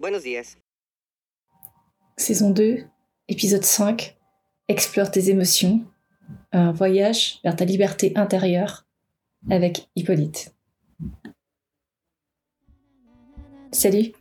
[0.00, 0.22] Buenos.
[2.16, 2.86] Saison 2,
[3.28, 4.16] épisode 5.
[4.68, 5.84] Explore tes émotions.
[6.52, 8.86] Un voyage vers ta liberté intérieure
[9.50, 10.54] avec Hippolyte.
[13.72, 14.12] Salut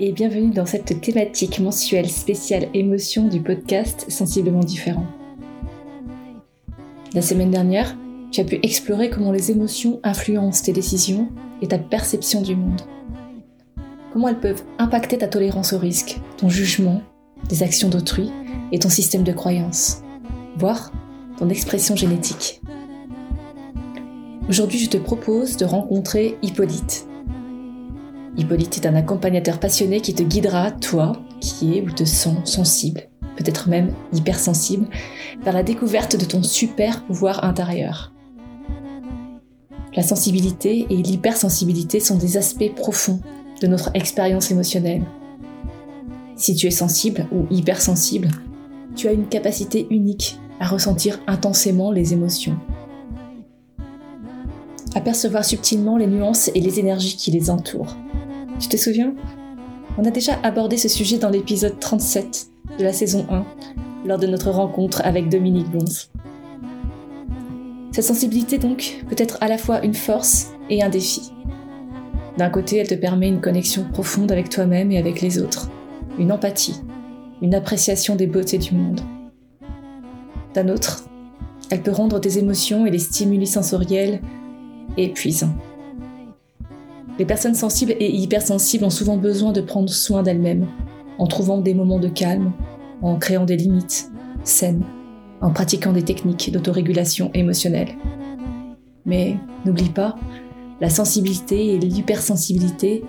[0.00, 5.06] et bienvenue dans cette thématique mensuelle spéciale émotion du podcast Sensiblement différent.
[7.14, 7.96] La semaine dernière,
[8.32, 11.30] tu as pu explorer comment les émotions influencent tes décisions
[11.62, 12.82] et ta perception du monde.
[14.12, 17.02] Comment elles peuvent impacter ta tolérance au risque, ton jugement,
[17.48, 18.30] des actions d'autrui
[18.72, 20.02] et ton système de croyance,
[20.56, 20.90] voire
[21.38, 22.60] ton expression génétique.
[24.48, 27.06] Aujourd'hui, je te propose de rencontrer Hippolyte.
[28.36, 33.02] Hippolyte est un accompagnateur passionné qui te guidera, toi, qui es ou te sens sensible,
[33.36, 34.88] peut-être même hypersensible,
[35.42, 38.12] vers la découverte de ton super pouvoir intérieur.
[39.94, 43.20] La sensibilité et l'hypersensibilité sont des aspects profonds
[43.60, 45.02] de notre expérience émotionnelle.
[46.36, 48.28] Si tu es sensible ou hypersensible,
[48.96, 52.56] tu as une capacité unique à ressentir intensément les émotions.
[54.94, 57.96] Apercevoir subtilement les nuances et les énergies qui les entourent.
[58.58, 59.14] Tu te souviens?
[59.98, 63.44] On a déjà abordé ce sujet dans l'épisode 37 de la saison 1,
[64.06, 66.10] lors de notre rencontre avec Dominique Bons.
[67.92, 71.32] Cette sensibilité donc peut être à la fois une force et un défi.
[72.38, 75.70] D'un côté, elle te permet une connexion profonde avec toi-même et avec les autres,
[76.18, 76.80] une empathie,
[77.42, 79.00] une appréciation des beautés du monde.
[80.54, 81.04] D'un autre,
[81.70, 84.20] elle peut rendre tes émotions et les stimuli sensoriels
[84.96, 85.54] épuisants.
[87.18, 90.66] Les personnes sensibles et hypersensibles ont souvent besoin de prendre soin d'elles-mêmes,
[91.18, 92.52] en trouvant des moments de calme,
[93.02, 94.10] en créant des limites
[94.42, 94.84] saines
[95.40, 97.88] en pratiquant des techniques d'autorégulation émotionnelle.
[99.06, 100.16] Mais n'oublie pas,
[100.80, 103.04] la sensibilité et l'hypersensibilité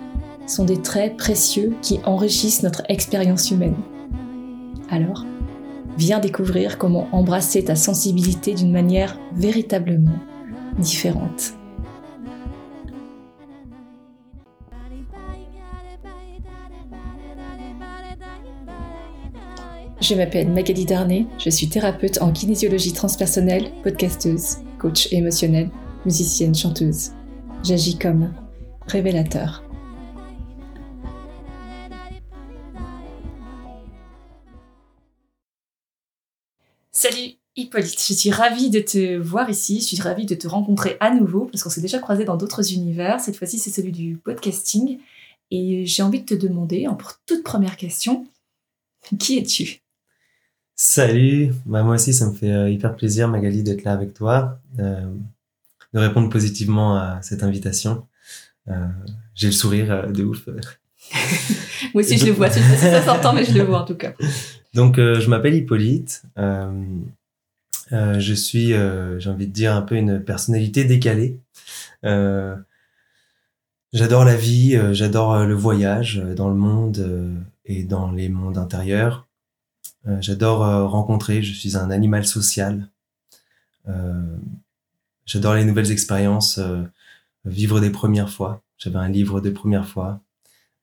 [0.46, 3.76] sont des traits précieux qui enrichissent notre expérience humaine.
[4.90, 5.24] Alors,
[5.96, 10.18] viens découvrir comment embrasser ta sensibilité d'une manière véritablement
[10.78, 11.54] différente.
[20.00, 25.70] Je m'appelle Magali Darnay, je suis thérapeute en kinésiologie transpersonnelle, podcasteuse, coach émotionnel,
[26.04, 27.12] musicienne, chanteuse.
[27.64, 28.34] J'agis comme
[28.88, 29.62] révélateur.
[36.90, 40.96] Salut Hippolyte, je suis ravie de te voir ici, je suis ravie de te rencontrer
[40.98, 43.20] à nouveau parce qu'on s'est déjà croisé dans d'autres univers.
[43.20, 44.98] Cette fois-ci, c'est celui du podcasting.
[45.52, 48.26] Et j'ai envie de te demander, en pour toute première question,
[49.20, 49.82] qui es-tu?
[50.74, 54.58] Salut, bah, moi aussi ça me fait euh, hyper plaisir Magali d'être là avec toi,
[54.80, 55.06] euh,
[55.94, 58.06] de répondre positivement à cette invitation.
[58.68, 58.86] Euh,
[59.34, 60.46] j'ai le sourire de ouf.
[61.94, 63.96] moi aussi je le vois, c'est pas ça s'entend mais je le vois en tout
[63.96, 64.14] cas.
[64.74, 66.22] Donc je m'appelle Hippolyte,
[67.90, 71.38] je suis, j'ai envie de dire un peu une personnalité décalée.
[73.92, 79.26] j'adore la vie, j'adore le voyage dans le monde et dans les mondes intérieurs.
[80.08, 82.88] Euh, j'adore euh, rencontrer, je suis un animal social.
[85.22, 86.60] Euh, j'adore les nouvelles expériences,
[87.44, 88.62] vivre des premières fois.
[88.78, 90.20] J'avais un livre des premières fois.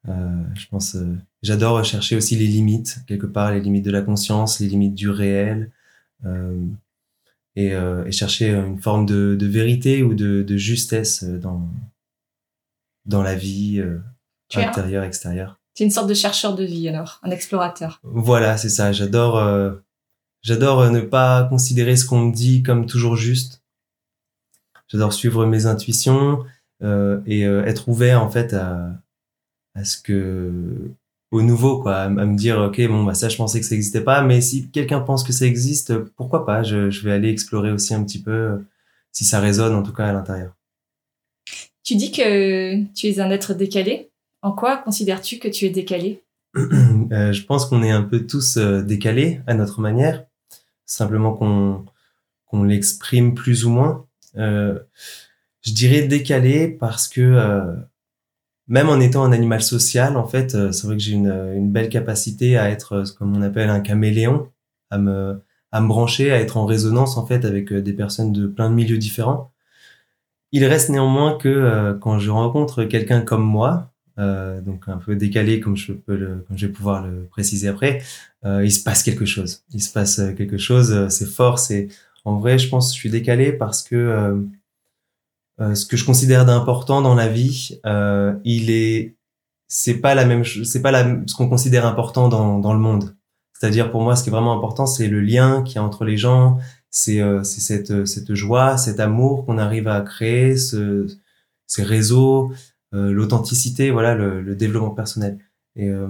[0.05, 0.97] je pense,
[1.41, 5.09] j'adore chercher aussi les limites, quelque part, les limites de la conscience, les limites du
[5.09, 5.71] réel.
[7.55, 11.67] Et, et, chercher une forme de, de vérité ou de, de, justesse dans,
[13.05, 13.83] dans la vie
[14.55, 15.59] intérieure, extérieure.
[15.79, 18.01] C'est une sorte de chercheur de vie alors, un explorateur.
[18.03, 18.91] Voilà, c'est ça.
[18.91, 19.75] J'adore, euh,
[20.41, 23.63] j'adore euh, ne pas considérer ce qu'on me dit comme toujours juste.
[24.89, 26.43] J'adore suivre mes intuitions
[26.83, 28.91] euh, et être ouvert en fait à,
[29.75, 30.91] à ce que
[31.31, 34.03] au nouveau quoi, à, me dire ok bon bah ça je pensais que ça n'existait
[34.03, 37.71] pas, mais si quelqu'un pense que ça existe, pourquoi pas je, je vais aller explorer
[37.71, 38.59] aussi un petit peu
[39.11, 40.55] si ça résonne en tout cas à l'intérieur.
[41.83, 44.11] Tu dis que tu es un être décalé.
[44.41, 46.23] En quoi considères-tu que tu es décalé?
[47.11, 50.25] Euh, Je pense qu'on est un peu tous euh, décalés à notre manière,
[50.85, 51.85] simplement qu'on
[52.45, 54.05] qu'on l'exprime plus ou moins.
[54.37, 54.79] Euh,
[55.61, 57.75] je dirais décalé parce que
[58.67, 62.57] même en étant un animal social, en fait, c'est vrai que j'ai une, belle capacité
[62.57, 64.49] à être ce qu'on appelle un caméléon,
[64.89, 65.41] à me,
[65.73, 69.51] brancher, à être en résonance en fait avec des personnes de plein de milieux différents.
[70.51, 75.61] Il reste néanmoins que quand je rencontre quelqu'un comme moi, euh, donc un peu décalé
[75.61, 78.01] comme je comme vais pouvoir le préciser après,
[78.43, 79.63] euh, il se passe quelque chose.
[79.73, 81.87] Il se passe euh, quelque chose, c'est fort, c'est
[82.29, 84.47] en vrai, je pense que je suis décalé parce que
[85.59, 87.79] ce que je considère d'important dans la vie,
[88.45, 89.15] il est
[89.67, 90.91] c'est pas la même chose, c'est pas
[91.27, 93.15] ce qu'on considère important dans, le monde.
[93.53, 96.05] C'est-à-dire pour moi, ce qui est vraiment important, c'est le lien qu'il y a entre
[96.05, 96.57] les gens,
[96.89, 101.07] c'est euh, cette joie, cet amour qu'on arrive à créer, ce,
[101.67, 102.51] ces réseaux,
[102.93, 105.37] euh, l'authenticité, voilà, le, développement personnel.
[105.75, 106.07] Et euh,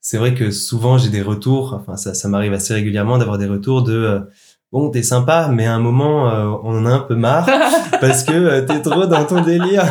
[0.00, 3.82] c'est vrai que souvent j'ai des retours, enfin ça, m'arrive assez régulièrement d'avoir des retours
[3.82, 4.20] de euh,
[4.72, 6.24] bon t'es sympa, mais à un moment
[6.64, 7.48] on en a un peu marre
[8.00, 9.84] parce que t'es trop dans ton délire.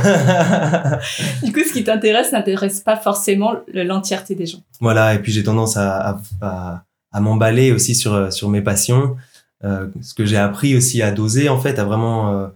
[1.43, 4.59] du coup, ce qui t'intéresse n'intéresse pas forcément l'entièreté des gens.
[4.79, 9.15] Voilà, et puis j'ai tendance à, à, à, m'emballer aussi sur sur mes passions,
[9.63, 12.49] ce que j'ai appris aussi à doser en fait, à vraiment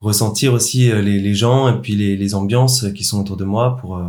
[0.00, 3.44] ressentir aussi euh, les, les gens et puis les, les, ambiances qui sont autour de
[3.44, 4.04] moi pour euh,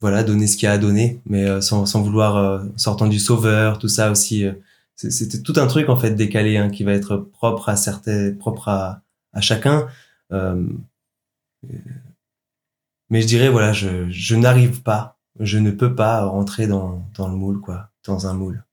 [0.00, 3.18] voilà donner ce qu'il y a à donner mais euh, sans, sans vouloir sortant du
[3.18, 4.44] sauveur tout ça aussi
[5.10, 8.68] c'était tout un truc en fait décalé hein, qui va être propre à certains propre
[8.68, 9.02] à,
[9.32, 9.88] à chacun
[13.10, 17.28] mais je dirais voilà je, je n'arrive pas je ne peux pas rentrer dans, dans
[17.28, 18.64] le moule quoi dans un moule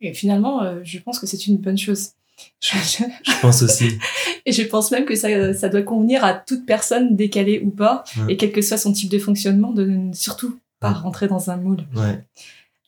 [0.00, 2.12] et finalement je pense que c'est une bonne chose
[2.60, 3.98] je, pense aussi.
[4.46, 8.04] Et je pense même que ça, ça doit convenir à toute personne, décalée ou pas,
[8.28, 11.84] et quel que soit son type de fonctionnement, de surtout pas rentrer dans un moule.
[11.94, 12.22] Ouais.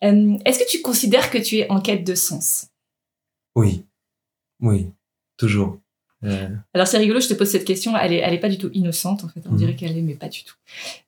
[0.06, 2.68] Euh, Est-ce que tu considères que tu es en quête de sens?
[3.54, 3.84] Oui.
[4.60, 4.90] Oui,
[5.36, 5.78] toujours.
[6.24, 6.48] Euh...
[6.72, 8.70] Alors c'est rigolo, je te pose cette question, elle est, elle est pas du tout
[8.72, 9.58] innocente en fait, on mhm.
[9.58, 10.54] dirait qu'elle est, mais pas du tout.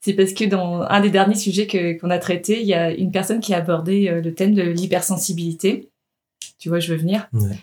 [0.00, 1.66] C'est parce que dans un des derniers sujets
[1.98, 4.62] qu'on a traités, il y a une personne qui a abordé euh, le thème de
[4.62, 5.88] l'hypersensibilité.
[6.58, 7.28] Tu vois, je veux venir.
[7.32, 7.56] Ouais.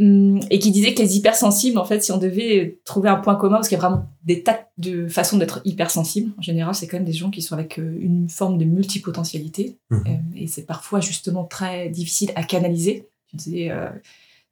[0.00, 3.34] Hum, et qui disait que les hypersensibles, en fait, si on devait trouver un point
[3.34, 6.86] commun, parce qu'il y a vraiment des tas de façons d'être hypersensible, en général, c'est
[6.86, 9.96] quand même des gens qui sont avec euh, une forme de multipotentialité, mmh.
[9.96, 13.08] Euh, et c'est parfois justement très difficile à canaliser.
[13.28, 13.90] Tu disais, euh,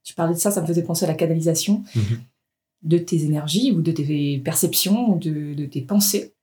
[0.04, 2.00] tu parlais de ça, ça me faisait penser à la canalisation mmh.
[2.82, 6.34] de tes énergies ou de tes perceptions ou de, de tes pensées.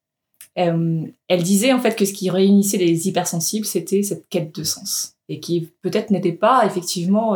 [0.56, 5.14] elle disait en fait que ce qui réunissait les hypersensibles, c'était cette quête de sens,
[5.30, 7.36] et qui peut-être n'était pas effectivement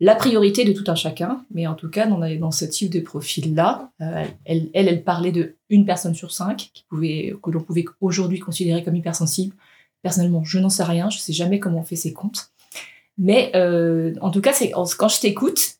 [0.00, 3.00] la priorité de tout un chacun, mais en tout cas, dans, dans ce type de
[3.00, 7.62] profil-là, euh, elle, elle, elle, parlait de une personne sur cinq qui pouvait, que l'on
[7.62, 9.54] pouvait aujourd'hui considérer comme hypersensible.
[10.02, 12.50] Personnellement, je n'en sais rien, je sais jamais comment on fait ses comptes.
[13.16, 15.76] Mais euh, en tout cas, c'est quand je t'écoute,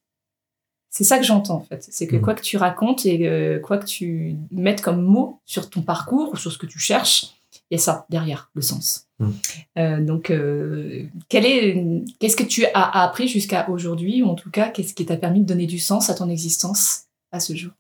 [0.91, 1.85] c'est ça que j'entends en fait.
[1.91, 2.21] C'est que mmh.
[2.21, 6.33] quoi que tu racontes et euh, quoi que tu mettes comme mot sur ton parcours
[6.33, 7.35] ou sur ce que tu cherches,
[7.75, 9.09] il y a ça derrière, le sens.
[9.19, 9.31] Mm.
[9.79, 14.69] Euh, donc, euh, est, qu'est-ce que tu as appris jusqu'à aujourd'hui, ou en tout cas,
[14.69, 17.73] qu'est-ce qui t'a permis de donner du sens à ton existence à ce jour?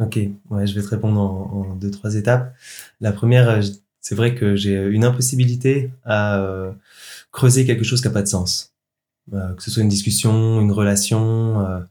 [0.00, 0.18] Ok,
[0.50, 2.54] ouais, je vais te répondre en, deux, trois étapes.
[3.00, 3.60] La première, euh,
[4.00, 6.40] c'est vrai que j'ai une impossibilité à
[7.32, 8.72] creuser quelque chose qui n'a pas de sens.
[9.32, 11.82] que ce soit une discussion, une relation,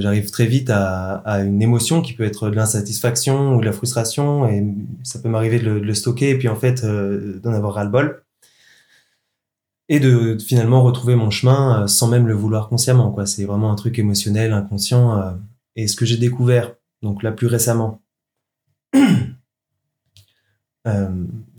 [0.00, 4.48] j'arrive très vite à, une émotion qui peut être de l'insatisfaction ou de la frustration
[4.48, 4.64] et
[5.02, 8.22] ça peut m'arriver de, de, le stocker et puis en fait euh, d'en avoir ras-le-bol.
[9.88, 13.24] Et de, finalement retrouver mon chemin euh, sans même le vouloir consciemment quoi.
[13.26, 15.32] C'est vraiment un truc émotionnel inconscient euh,
[15.76, 18.02] et ce que j'ai découvert donc là plus récemment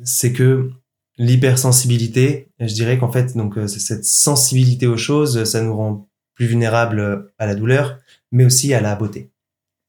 [0.04, 0.72] c'est que
[1.18, 6.08] l'hypersensibilité je dirais qu'en fait donc cette sensibilité aux choses ça nous rend
[6.38, 8.00] plus vulnérables à la douleur
[8.32, 9.32] mais aussi à la beauté.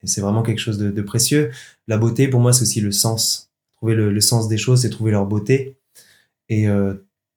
[0.03, 1.50] Et c'est vraiment quelque chose de, précieux.
[1.89, 3.50] La beauté, pour moi, c'est aussi le sens.
[3.77, 5.77] Trouver le, sens des choses, c'est trouver leur beauté.
[6.49, 6.95] Et euh,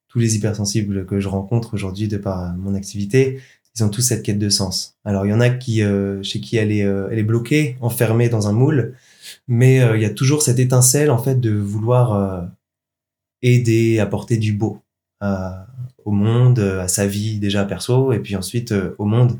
[0.08, 3.40] tous les hypersensibles que je rencontre aujourd'hui de par mon activité,
[3.74, 4.96] ils ont tous cette quête de sens.
[5.04, 7.76] Alors il y en a qui, euh, chez qui elle est, euh, elle est bloquée,
[7.80, 8.94] enfermée dans un moule,
[9.48, 12.50] mais il y a toujours cette étincelle en fait de vouloir
[13.40, 14.82] aider, apporter du beau
[16.04, 19.38] au monde, à sa vie déjà perso, et puis ensuite au monde.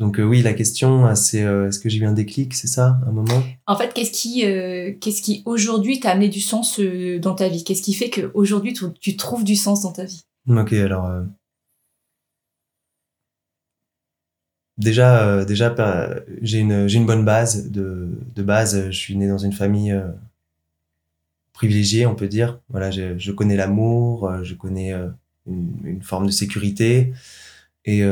[0.00, 2.66] Donc euh, oui, la question, euh, c'est euh, est-ce que j'ai eu un déclic, c'est
[2.66, 3.40] ça, un moment?
[3.66, 4.40] En fait, qu'est-ce qui,
[5.00, 6.80] qu'est-ce qui aujourd'hui t'a amené du sens
[7.20, 7.62] dans ta vie?
[7.62, 10.24] Qu'est-ce qui fait qu'aujourd'hui tu, tu trouves du sens dans ta vie?
[10.48, 11.08] Ok, alors
[14.78, 15.74] déjà, déjà,
[16.42, 18.90] j'ai une, j'ai une bonne base de, de base.
[18.90, 19.94] Je suis né dans une famille
[21.52, 22.60] privilégiée, on peut dire.
[22.68, 24.92] Voilà, je, je connais l'amour, je connais
[25.46, 27.12] une, forme de sécurité
[27.84, 28.02] et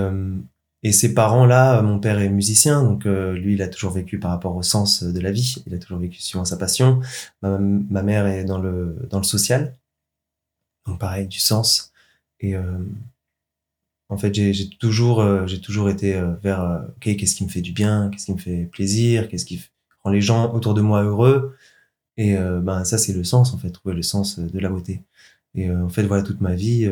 [0.85, 4.33] et ces parents-là, mon père est musicien, donc euh, lui, il a toujours vécu par
[4.33, 5.63] rapport au sens de la vie.
[5.67, 7.01] Il a toujours vécu suivant sa passion.
[7.43, 9.77] Ma, mère est dans le dans le social,
[10.87, 11.93] donc pareil du sens.
[12.41, 12.79] Et euh,
[14.09, 17.61] en fait, j'ai toujours euh, j'ai toujours été euh, vers ok, qu'est-ce qui me fait
[17.61, 19.63] du bien, qu'est-ce qui me fait plaisir, qu'est-ce qui
[20.03, 21.57] rend les gens autour de moi heureux?
[22.19, 25.03] Et ben ça, c'est le sens en fait, trouver le sens de la beauté.
[25.55, 26.91] Et en fait, voilà toute ma vie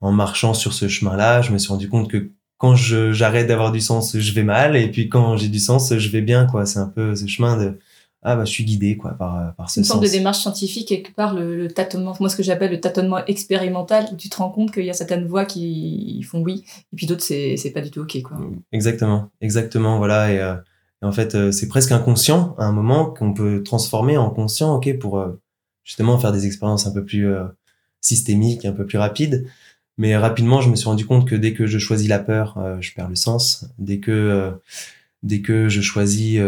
[0.00, 3.80] en marchant sur ce chemin-là, je me suis rendu compte que quand j'arrête d'avoir du
[3.80, 6.66] sens, je vais mal, et puis quand j'ai du sens, je vais bien, quoi.
[6.66, 7.78] C'est un peu ce chemin de
[8.22, 11.14] ah bah je suis guidé quoi par par ce une sorte de démarche scientifique quelque
[11.14, 14.50] part le, le tâtonnement moi ce que j'appelle le tâtonnement expérimental où tu te rends
[14.50, 17.80] compte qu'il y a certaines voix qui font oui et puis d'autres c'est c'est pas
[17.80, 18.38] du tout ok quoi.
[18.72, 19.30] Exactement.
[19.40, 20.32] Exactement voilà.
[20.32, 20.56] Et, euh,
[21.00, 24.98] en fait euh, c'est presque inconscient à un moment qu'on peut transformer en conscient ok
[24.98, 25.40] pour euh,
[25.88, 27.26] justement faire des expériences un peu plus
[28.00, 29.46] systémiques un peu plus rapides.
[29.96, 32.92] Mais rapidement je me suis rendu compte que dès que je choisis la peur je
[32.92, 33.66] perds le sens.
[33.78, 34.52] Dès que
[35.22, 36.40] dès que je choisis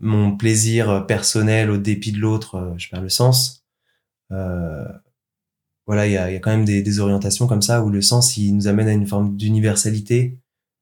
[0.00, 3.64] mon plaisir personnel au dépit de l'autre, euh, je perds le sens.
[4.32, 4.86] Euh,
[5.86, 8.02] voilà, il y a, y a, quand même des, des, orientations comme ça où le
[8.02, 10.36] sens, il nous amène à une forme d'universalité,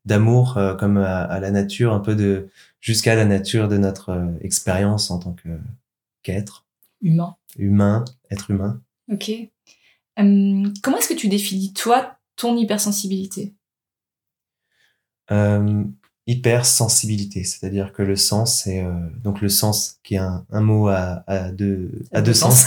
[0.06, 2.48] d'amour, euh, comme à, la nature, un peu de
[2.80, 5.48] jusqu'à la nature de notre euh, expérience en tant que
[6.22, 6.63] qu'être
[7.00, 7.36] humain.
[7.56, 8.80] Humain, être humain.
[9.12, 9.30] Ok.
[10.16, 13.54] Hum, comment est-ce que tu définis toi ton hypersensibilité?
[16.26, 20.88] Hypersensibilité, c'est-à-dire que le sens, c'est euh, donc le sens qui est un, un mot
[20.88, 22.64] à, à deux, à deux sens.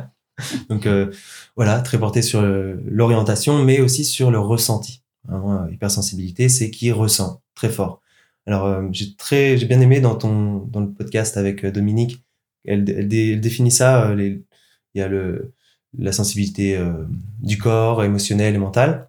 [0.70, 1.12] donc euh,
[1.56, 5.02] voilà, très porté sur l'orientation, mais aussi sur le ressenti.
[5.28, 8.00] Hein, hypersensibilité, c'est qui ressent très fort.
[8.46, 12.24] Alors euh, j'ai très, j'ai bien aimé dans ton dans le podcast avec Dominique,
[12.66, 14.14] elle, définit ça.
[14.14, 14.42] les,
[14.94, 15.10] il y a
[15.98, 16.78] la sensibilité
[17.40, 19.08] du corps, émotionnelle et mentale.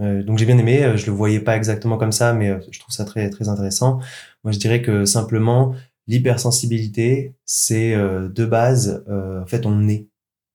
[0.00, 2.60] Euh, donc j'ai bien aimé, euh, je le voyais pas exactement comme ça, mais euh,
[2.70, 4.00] je trouve ça très très intéressant.
[4.44, 5.74] Moi je dirais que simplement
[6.06, 10.08] l'hypersensibilité, c'est de base, en fait on est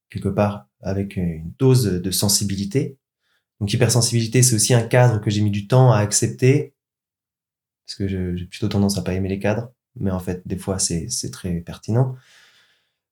[0.09, 2.97] quelque part avec une dose de sensibilité.
[3.61, 6.73] Donc hypersensibilité, c'est aussi un cadre que j'ai mis du temps à accepter,
[7.85, 10.79] parce que j'ai plutôt tendance à pas aimer les cadres, mais en fait des fois
[10.79, 12.15] c'est très pertinent.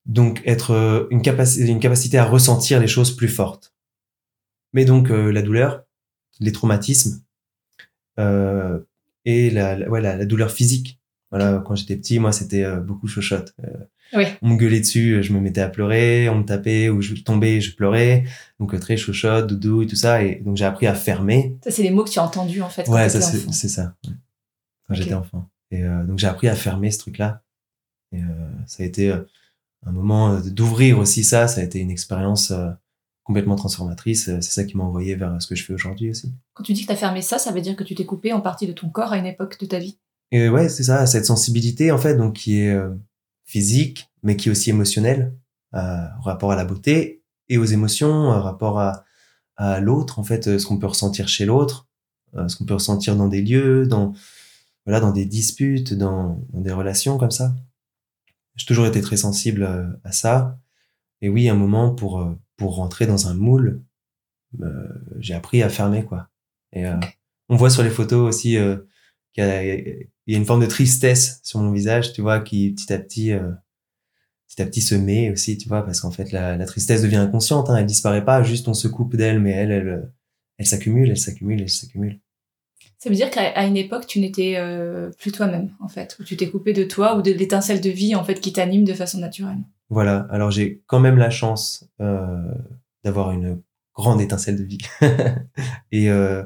[0.05, 3.73] Donc être une capacité une capacité à ressentir les choses plus fortes.
[4.73, 5.83] Mais donc la douleur,
[6.39, 7.21] les traumatismes
[8.19, 8.79] euh,
[9.25, 10.99] et la, ouais, la, douleur physique.
[11.31, 13.53] Voilà, quand j'étais petit, moi, c'était euh, beaucoup chochotte.
[13.63, 14.25] Euh, oui.
[14.41, 17.59] On me gueulait dessus, je me mettais à pleurer, on me tapait ou je tombais,
[17.59, 18.23] je pleurais.
[18.59, 20.23] Donc euh, très chochotte, doudou et tout ça.
[20.23, 21.57] Et donc j'ai appris à fermer.
[21.63, 22.83] Ça, c'est les mots que tu as entendus en fait.
[22.83, 23.95] Quand ouais, ça c'est ça.
[24.87, 25.49] Quand j'étais enfant.
[25.71, 27.41] Et donc j'ai appris à fermer ce truc-là.
[28.13, 28.19] Et
[28.67, 29.11] ça a été
[29.85, 31.47] un moment d'ouvrir aussi ça.
[31.47, 32.51] Ça a été une expérience
[33.25, 34.29] complètement transformatrice.
[34.29, 36.33] Euh, c'est ça qui m'a envoyé vers ce que je fais aujourd'hui aussi.
[36.53, 38.31] Quand tu dis que tu as fermé ça, ça veut dire que tu t'es coupé
[38.31, 39.97] en partie de ton corps à une époque de ta vie?
[40.31, 42.93] Et Ouais, c'est ça, cette sensibilité en fait, donc qui est euh,
[43.43, 45.35] physique, mais qui est aussi émotionnelle,
[45.73, 49.03] euh, rapport à la beauté et aux émotions, rapport à,
[49.57, 51.87] à l'autre, en fait, euh, ce qu'on peut ressentir chez l'autre,
[52.47, 54.11] ce qu'on peut ressentir dans des lieux, dans
[54.85, 57.55] voilà, dans des disputes, dans, dans des relations comme ça.
[58.55, 60.59] J'ai toujours été très sensible à ça.
[61.21, 63.83] Et oui, un moment pour pour rentrer dans un moule,
[64.61, 64.87] euh,
[65.19, 66.29] j'ai appris à fermer quoi.
[66.73, 66.99] Et euh,
[67.49, 68.77] on voit sur les photos aussi euh,
[69.33, 72.93] qu'il y, y, a une forme de tristesse sur mon visage, tu vois, qui petit
[72.93, 73.51] à petit, euh,
[74.47, 77.17] petit à petit se met aussi, tu vois, parce qu'en fait la, la, tristesse devient
[77.17, 80.11] inconsciente, hein, elle disparaît pas, juste on se coupe d'elle, mais elle, elle,
[80.57, 82.19] elle s'accumule, elle s'accumule, elle s'accumule.
[82.97, 86.37] Ça veut dire qu'à une époque, tu n'étais euh, plus toi-même, en fait, où tu
[86.37, 89.19] t'es coupé de toi ou de l'étincelle de vie, en fait, qui t'anime de façon
[89.19, 89.59] naturelle.
[89.89, 90.27] Voilà.
[90.31, 92.53] Alors j'ai quand même la chance euh,
[93.03, 93.61] d'avoir une
[93.93, 94.79] grande étincelle de vie
[95.91, 96.43] et, euh,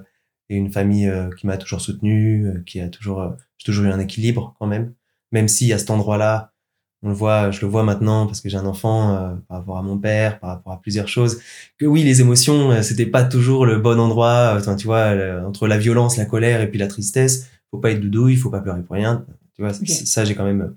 [0.50, 4.56] et, une famille qui m'a toujours soutenu, qui a toujours, j'ai toujours eu un équilibre
[4.60, 4.94] quand même.
[5.32, 6.54] Même si à cet endroit-là,
[7.02, 9.82] on le voit, je le vois maintenant parce que j'ai un enfant par rapport à
[9.82, 11.40] mon père, par rapport à plusieurs choses.
[11.78, 14.56] Que oui, les émotions, c'était pas toujours le bon endroit.
[14.58, 15.14] Enfin, tu vois,
[15.48, 18.50] entre la violence, la colère et puis la tristesse, faut pas être doudou, il faut
[18.50, 19.26] pas pleurer pour rien.
[19.56, 20.76] Tu vois, ça j'ai quand même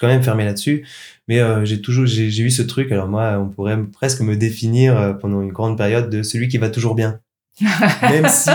[0.00, 0.86] quand même fermé là-dessus.
[1.28, 2.90] Mais euh, j'ai toujours, j'ai eu ce truc.
[2.90, 6.58] Alors moi, on pourrait presque me définir euh, pendant une grande période de celui qui
[6.58, 7.20] va toujours bien.
[8.02, 8.50] même si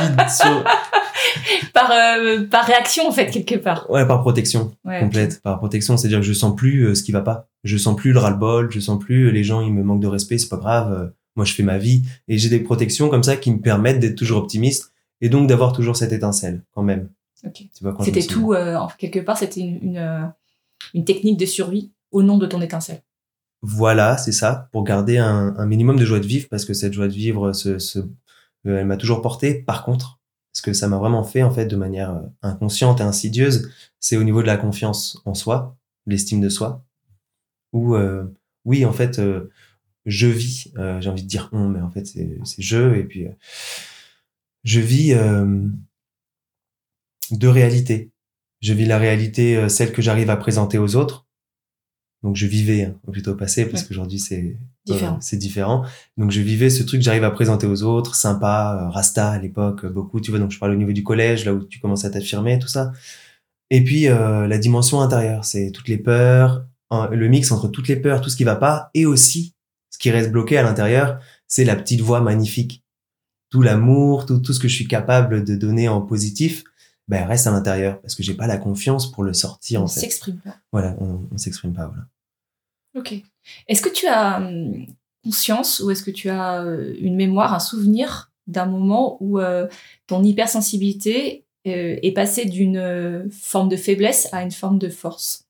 [1.75, 3.87] par euh, par réaction en fait quelque part.
[3.91, 5.41] Ouais, par protection complète.
[5.41, 7.47] Par protection, c'est-à-dire que je sens plus ce qui va pas.
[7.63, 8.71] Je sens plus le ras-le-bol.
[8.71, 10.37] Je sens plus les gens ils me manquent de respect.
[10.37, 11.11] C'est pas grave.
[11.35, 14.15] moi, je fais ma vie et j'ai des protections comme ça qui me permettent d'être
[14.15, 14.91] toujours optimiste
[15.21, 17.09] et donc d'avoir toujours cette étincelle quand même.
[17.45, 17.69] Okay.
[18.01, 18.55] C'était tout
[18.97, 19.37] quelque part.
[19.37, 20.31] C'était une, une
[20.93, 23.01] une technique de survie au nom de ton étincelle.
[23.61, 26.93] Voilà, c'est ça, pour garder un, un, minimum de joie de vivre, parce que cette
[26.93, 29.55] joie de vivre, ce, ce, euh, elle m'a toujours porté.
[29.55, 30.14] Par contre,
[30.55, 33.69] ce que ça m'a vraiment fait, en fait, de manière euh, inconsciente et insidieuse,
[33.99, 36.81] c'est au niveau de la confiance en soi, l'estime de soi,
[37.73, 38.23] où, euh,
[38.63, 39.51] oui, en fait, euh,
[40.05, 43.27] je vis, euh, j'ai envie de dire on, mais en fait, c'est je, et puis,
[44.63, 45.13] je vis
[47.31, 48.11] de réalité
[48.61, 51.27] je vis la réalité, celle que j'arrive à présenter aux autres.
[52.23, 55.17] Donc je vivais hein, plutôt passé parce qu'aujourd'hui c'est différent.
[55.21, 55.85] c'est différent.
[56.17, 59.85] Donc je vivais ce truc j'arrive à présenter aux autres, sympa, euh, rasta à l'époque
[59.85, 60.21] beaucoup.
[60.21, 62.59] Tu vois donc je parle au niveau du collège là où tu commences à t'affirmer
[62.59, 62.91] tout ça.
[63.69, 67.95] Et puis euh, la dimension intérieure, c'est toutes les peurs, le mix entre toutes les
[67.95, 69.55] peurs, tout ce qui va pas, et aussi
[69.89, 72.83] ce qui reste bloqué à l'intérieur, c'est la petite voix magnifique.
[73.49, 76.63] Tout l'amour, tout, tout ce que je suis capable de donner en positif,
[77.07, 79.81] ben reste à l'intérieur parce que j'ai pas la confiance pour le sortir.
[79.81, 80.01] On en fait.
[80.01, 80.57] s'exprime pas.
[80.71, 81.87] Voilà, on, on s'exprime pas.
[81.87, 82.07] Voilà.
[82.95, 83.23] Ok.
[83.67, 84.85] Est-ce que tu as hum,
[85.23, 89.67] conscience ou est-ce que tu as euh, une mémoire, un souvenir d'un moment où euh,
[90.07, 95.47] ton hypersensibilité euh, est passée d'une forme de faiblesse à une forme de force?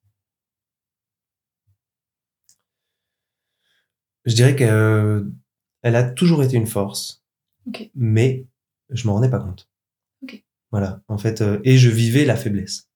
[4.26, 7.24] Je dirais qu'elle a toujours été une force,
[7.94, 8.48] mais
[8.90, 9.70] je m'en rendais pas compte.
[10.72, 12.90] Voilà, en fait, euh, et je vivais la faiblesse.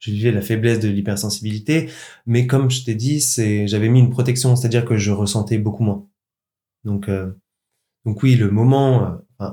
[0.00, 1.90] Je vivais la faiblesse de l'hypersensibilité,
[2.26, 5.84] mais comme je t'ai dit, c'est, j'avais mis une protection, c'est-à-dire que je ressentais beaucoup
[5.84, 6.06] moins.
[6.84, 7.30] Donc, euh,
[8.04, 9.50] donc oui, le moment, euh,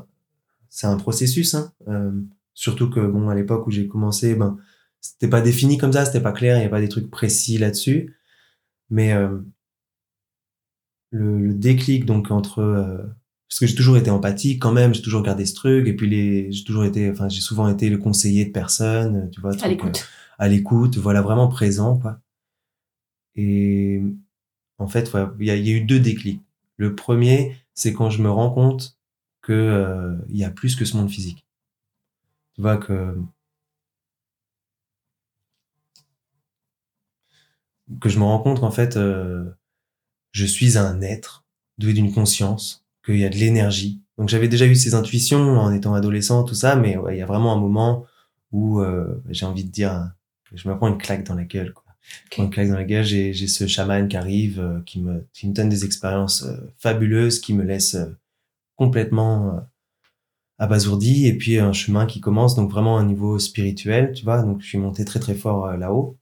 [0.70, 2.12] c'est un processus, hein, euh,
[2.54, 4.58] surtout que bon, à l'époque où j'ai commencé, ben,
[5.02, 7.58] c'était pas défini comme ça, c'était pas clair, il y a pas des trucs précis
[7.58, 8.16] là-dessus,
[8.90, 9.38] mais euh,
[11.12, 12.98] le, le déclic donc entre euh,
[13.50, 16.10] parce que j'ai toujours été empathique quand même j'ai toujours gardé ce truc et puis
[16.10, 19.56] les j'ai toujours été enfin j'ai souvent été le conseiller de personnes tu vois À
[19.56, 20.08] truc, l'écoute.
[20.38, 22.20] À l'écoute voilà vraiment présent quoi.
[23.36, 24.02] Et
[24.80, 26.42] en fait il y, a, eu deux déclics.
[26.78, 28.98] Le premier c'est quand je me rends compte
[29.42, 31.46] que euh, il y a plus que ce monde physique.
[32.56, 33.18] Tu vois que
[38.02, 39.46] que je me rends compte qu'en fait euh,
[40.32, 41.46] je suis un être
[41.78, 44.02] doué d'une conscience, qu'il y a de l'énergie.
[44.18, 47.26] Donc j'avais déjà eu ces intuitions en étant adolescent, tout ça, mais il y a
[47.26, 48.06] vraiment un moment
[48.52, 50.12] où euh, j'ai envie de dire,
[50.54, 51.74] je me prends une claque dans la gueule.
[51.74, 51.88] Quoi.
[52.38, 55.48] Une claque dans la gueule, j'ai, j'ai ce chaman qui arrive, euh, qui, me, qui
[55.48, 58.06] me donne des expériences euh, fabuleuses, qui me laisse euh,
[58.76, 59.60] complètement
[60.60, 64.44] abasourdi, et puis un chemin qui commence, donc vraiment à un niveau spirituel, tu vois.
[64.44, 66.18] Donc je suis monté très très fort là-haut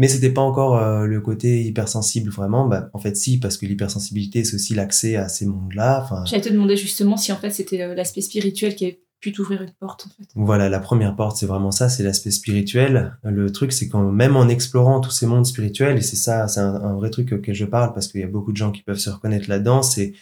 [0.00, 4.44] mais c'était pas encore le côté hypersensible vraiment bah, en fait si parce que l'hypersensibilité
[4.44, 7.50] c'est aussi l'accès à ces mondes là enfin J'allais te demander justement si en fait
[7.50, 10.28] c'était l'aspect spirituel qui a pu t'ouvrir une porte en fait.
[10.34, 14.36] voilà la première porte c'est vraiment ça c'est l'aspect spirituel le truc c'est quand même
[14.36, 17.64] en explorant tous ces mondes spirituels et c'est ça c'est un, vrai truc auquel je
[17.64, 20.12] parle parce qu'il y a beaucoup de gens qui peuvent se reconnaître là-dedans c'est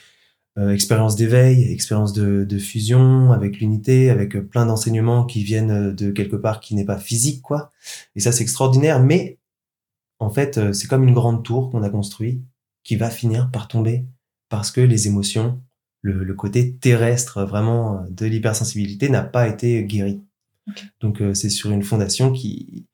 [0.58, 5.94] euh, expérience d'éveil expérience de, de fusion avec l'unité avec euh, plein d'enseignements qui viennent
[5.94, 7.72] de quelque part qui n'est pas physique quoi
[8.14, 9.38] et ça c'est extraordinaire mais
[10.18, 12.42] en fait, euh, c'est comme une grande tour qu'on a construite
[12.84, 14.06] qui va finir par tomber
[14.48, 15.60] parce que les émotions,
[16.06, 20.22] le, le côté terrestre vraiment euh, de l'hypersensibilité n'a pas été guéri.
[21.00, 22.86] Donc euh, c'est sur une fondation qui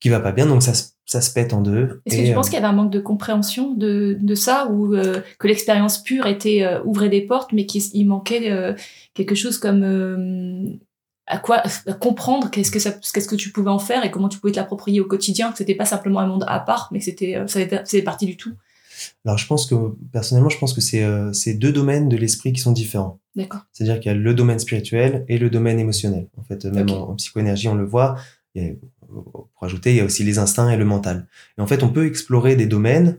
[0.00, 2.00] qui va pas bien, donc ça, se- ça se pète en deux.
[2.06, 4.66] Est-ce que tu euh, penses qu'il y avait un manque de compréhension de, de ça
[4.68, 8.74] ou euh, que l'expérience pure était euh, ouvrait des portes mais qu'il il manquait euh,
[9.14, 10.64] quelque chose comme euh,
[11.26, 14.28] à quoi à comprendre qu'est-ce que ça qu'est-ce que tu pouvais en faire et comment
[14.28, 16.98] tu pouvais te l'approprier au quotidien que c'était pas simplement un monde à part mais
[16.98, 18.52] que c'était euh, ça faisait partie du tout.
[19.24, 19.74] Alors je pense que
[20.12, 23.18] personnellement, je pense que c'est euh, deux domaines de l'esprit qui sont différents.
[23.36, 23.62] D'accord.
[23.72, 26.28] C'est-à-dire qu'il y a le domaine spirituel et le domaine émotionnel.
[26.36, 28.16] En fait, même en, en psychoénergie, on le voit.
[28.54, 28.72] Il y a-
[29.08, 31.26] pour ajouter, il y a aussi les instincts et le mental.
[31.58, 33.18] Et en fait, on peut explorer des domaines.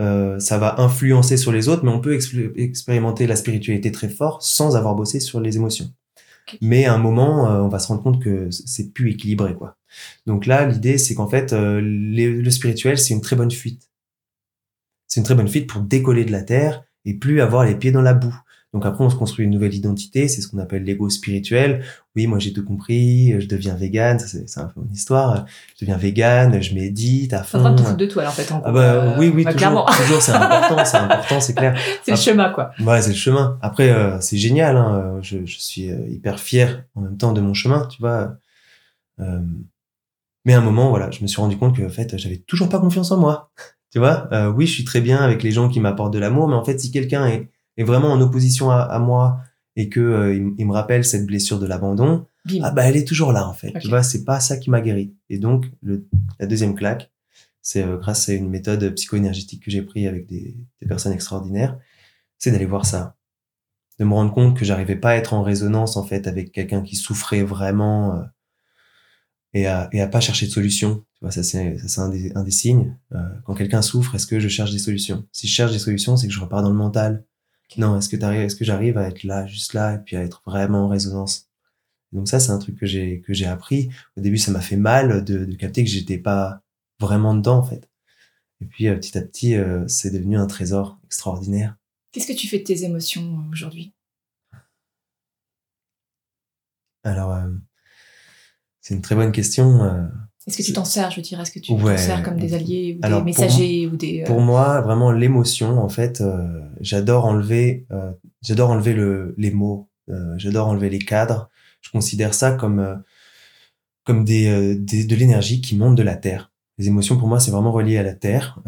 [0.00, 2.16] euh, ça va influencer sur les autres, mais on peut
[2.56, 5.90] expérimenter la spiritualité très fort sans avoir bossé sur les émotions.
[6.46, 6.58] Ok.
[6.60, 9.76] Mais à un moment, euh, on va se rendre compte que c'est plus équilibré, quoi.
[10.26, 13.87] Donc là, l'idée, c'est qu'en fait, euh, les- le spirituel, c'est une très bonne fuite.
[15.08, 17.90] C'est une très bonne fuite pour décoller de la terre et plus avoir les pieds
[17.92, 18.38] dans la boue.
[18.74, 21.82] Donc après, on se construit une nouvelle identité, c'est ce qu'on appelle l'ego spirituel.
[22.14, 25.46] Oui, moi j'ai tout compris, je deviens vegan, ça c'est un peu mon histoire.
[25.74, 27.70] Je deviens vegan, je médite à T'es en train fond.
[27.70, 28.52] de te foutre de toi là, en fait.
[28.52, 29.86] En Ah bah Euh, oui, oui, bah, toujours, clairement.
[29.86, 31.78] toujours, c'est important, c'est important, c'est clair.
[32.02, 32.72] c'est le chemin quoi.
[32.80, 33.58] Ouais, c'est le chemin.
[33.62, 34.76] Après, euh, c'est génial.
[34.76, 35.18] Hein.
[35.22, 38.34] Je, je suis euh, hyper fier en même temps de mon chemin, tu vois.
[39.20, 39.40] Euh,
[40.44, 42.68] mais à un moment, voilà, je me suis rendu compte que en fait, j'avais toujours
[42.68, 43.50] pas confiance en moi.
[43.90, 46.48] Tu vois, euh, oui, je suis très bien avec les gens qui m'apportent de l'amour,
[46.48, 49.40] mais en fait, si quelqu'un est, est vraiment en opposition à, à moi
[49.76, 52.26] et que euh, il, il me rappelle cette blessure de l'abandon,
[52.62, 53.72] ah bah elle est toujours là en fait.
[53.80, 55.14] Tu vois, c'est pas ça qui m'a guéri.
[55.30, 56.06] Et donc, le,
[56.38, 57.10] la deuxième claque,
[57.62, 61.78] c'est euh, grâce à une méthode psycho-énergétique que j'ai pris avec des, des personnes extraordinaires,
[62.38, 63.16] c'est d'aller voir ça,
[63.98, 66.82] de me rendre compte que j'arrivais pas à être en résonance en fait avec quelqu'un
[66.82, 68.22] qui souffrait vraiment euh,
[69.54, 71.04] et à et à pas chercher de solution.
[71.18, 72.96] Tu vois, ça c'est un des, un des signes.
[73.12, 75.26] Euh, quand quelqu'un souffre, est-ce que je cherche des solutions?
[75.32, 77.24] Si je cherche des solutions, c'est que je repars dans le mental.
[77.76, 80.42] Non, est-ce que est-ce que j'arrive à être là, juste là, et puis à être
[80.46, 81.48] vraiment en résonance?
[82.12, 83.90] Donc ça, c'est un truc que j'ai que j'ai appris.
[84.16, 86.62] Au début, ça m'a fait mal de, de capter que j'étais pas
[87.00, 87.90] vraiment dedans en fait.
[88.60, 91.76] Et puis euh, petit à petit, euh, c'est devenu un trésor extraordinaire.
[92.12, 93.92] Qu'est-ce que tu fais de tes émotions aujourd'hui?
[97.04, 97.36] Alors,
[98.80, 100.10] c'est une très bonne question.
[100.48, 101.38] Est-ce que tu t'en sers, je veux dire?
[101.40, 101.94] Est-ce que tu Ouais.
[101.96, 104.22] t'en sers comme des alliés ou Alors, des pour messagers ou des...
[104.22, 108.10] euh, Pour moi, vraiment l'émotion, en fait, euh, j'adore enlever, euh,
[108.42, 109.88] j'adore enlever le, les mots,
[110.36, 111.50] j'adore enlever les cadres.
[111.82, 113.02] Je considère ça comme
[114.04, 116.50] comme des, des- de l'énergie qui monte de la terre.
[116.78, 118.58] Les émotions, pour moi, c'est vraiment relié à la terre,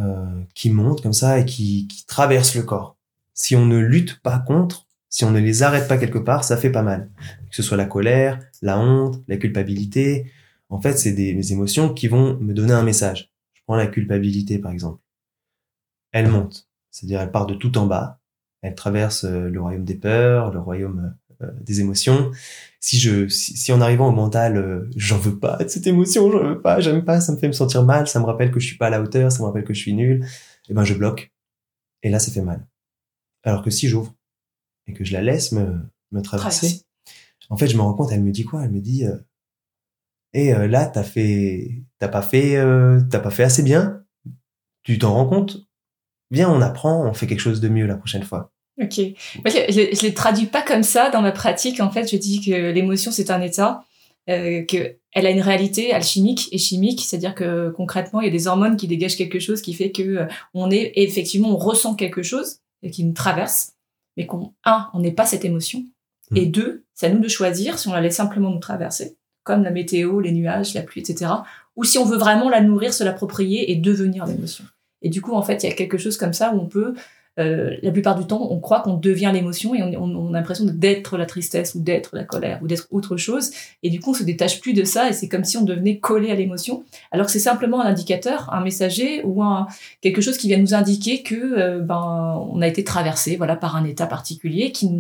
[0.55, 2.97] qui monte comme ça et qui, qui traverse le corps.
[3.35, 6.57] Si on ne lutte pas contre, si on ne les arrête pas quelque part, ça
[6.57, 7.09] fait pas mal.
[7.49, 10.31] Que ce soit la colère, la honte, la culpabilité.
[10.71, 13.33] En fait, c'est des, des émotions qui vont me donner un message.
[13.53, 15.03] Je prends la culpabilité, par exemple.
[16.13, 16.69] Elle monte.
[16.91, 18.21] C'est-à-dire, elle part de tout en bas.
[18.63, 22.31] Elle traverse euh, le royaume des peurs, le royaume euh, des émotions.
[22.81, 26.31] Si je, si, si en arrivant au mental, euh, j'en veux pas de cette émotion,
[26.31, 28.61] j'en veux pas, j'aime pas, ça me fait me sentir mal, ça me rappelle que
[28.61, 30.27] je suis pas à la hauteur, ça me rappelle que je suis nul,
[30.69, 31.33] et ben je bloque.
[32.03, 32.67] Et là, ça fait mal.
[33.43, 34.15] Alors que si j'ouvre
[34.87, 35.81] et que je la laisse me,
[36.11, 36.83] me traverser,
[37.49, 38.63] en fait, je me rends compte, elle me dit quoi?
[38.65, 39.17] Elle me dit, euh,
[40.33, 44.03] et euh, là, t'as fait, t'as pas fait, euh, t'as pas fait assez bien.
[44.83, 45.59] Tu t'en rends compte?
[46.31, 48.53] Viens, on apprend, on fait quelque chose de mieux la prochaine fois.
[48.81, 48.99] Ok.
[48.99, 51.81] Moi, je, je, les traduis pas comme ça dans ma pratique.
[51.81, 53.85] En fait, je dis que l'émotion c'est un état,
[54.31, 58.33] euh, que elle a une réalité alchimique et chimique, c'est-à-dire que concrètement, il y a
[58.33, 61.97] des hormones qui dégagent quelque chose qui fait que euh, on est effectivement on ressent
[61.97, 63.73] quelque chose et qui nous traverse,
[64.17, 65.85] mais qu'on un, on n'est pas cette émotion,
[66.31, 66.37] Mm.
[66.37, 69.17] et deux, c'est à nous de choisir si on la laisse simplement nous traverser,
[69.51, 71.31] comme la météo, les nuages, la pluie, etc.,
[71.77, 74.65] ou si on veut vraiment la nourrir, se l'approprier et devenir l'émotion.
[75.03, 76.95] Et du coup, en fait, il y a quelque chose comme ça où on peut
[77.39, 81.17] euh, la plupart du temps, on croit qu'on devient l'émotion et on, a l'impression d'être
[81.17, 83.51] la tristesse ou d'être la colère ou d'être autre chose.
[83.83, 85.99] Et du coup, on se détache plus de ça et c'est comme si on devenait
[85.99, 86.85] collé à l'émotion.
[87.13, 89.69] Alors que c'est simplement un indicateur, un messager ou un,
[90.01, 93.77] quelque chose qui vient nous indiquer que euh, ben, on a été traversé voilà, par
[93.77, 94.91] un état particulier qui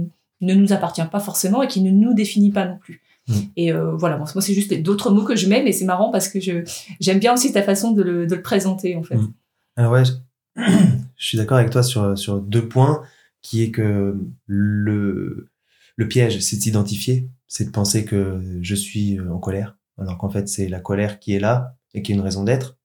[0.40, 3.02] ne nous appartient pas forcément et qui ne nous définit pas non plus.
[3.28, 3.34] Mm.
[3.56, 6.10] Et euh, voilà, bon, moi c'est juste d'autres mots que je mets, mais c'est marrant
[6.10, 6.62] parce que je
[7.00, 9.16] j'aime bien aussi ta façon de le, de le présenter en fait.
[9.16, 9.32] Mm.
[9.76, 10.12] Alors ouais, je,
[11.16, 13.02] je suis d'accord avec toi sur, sur deux points,
[13.42, 15.48] qui est que le,
[15.96, 20.30] le piège, c'est de s'identifier, c'est de penser que je suis en colère, alors qu'en
[20.30, 22.78] fait c'est la colère qui est là et qui est une raison d'être,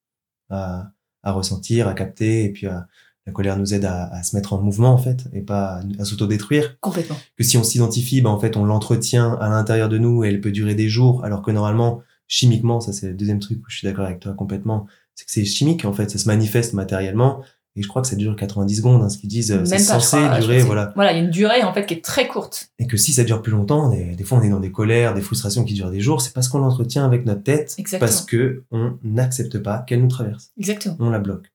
[0.50, 0.91] à,
[1.24, 2.88] à ressentir, à capter, et puis à-
[3.27, 6.01] la colère nous aide à, à se mettre en mouvement en fait, et pas à,
[6.01, 6.77] à s'autodétruire.
[6.79, 7.17] Complètement.
[7.38, 10.41] Que si on s'identifie, ben en fait on l'entretient à l'intérieur de nous et elle
[10.41, 13.77] peut durer des jours, alors que normalement, chimiquement, ça c'est le deuxième truc où je
[13.77, 14.85] suis d'accord avec toi complètement,
[15.15, 17.41] c'est que c'est chimique en fait, ça se manifeste matériellement
[17.77, 20.15] et je crois que ça dure 90 secondes, hein, ce qu'ils disent, euh, c'est censé
[20.17, 20.93] crois, durer, voilà.
[20.95, 22.69] Voilà, il y a une durée en fait qui est très courte.
[22.79, 25.13] Et que si ça dure plus longtemps, est- des fois on est dans des colères,
[25.13, 27.99] des frustrations qui durent des jours, c'est parce qu'on l'entretient avec notre tête, Exactement.
[28.07, 30.95] parce que on n'accepte pas qu'elle nous traverse, Exactement.
[30.99, 31.51] on la bloque.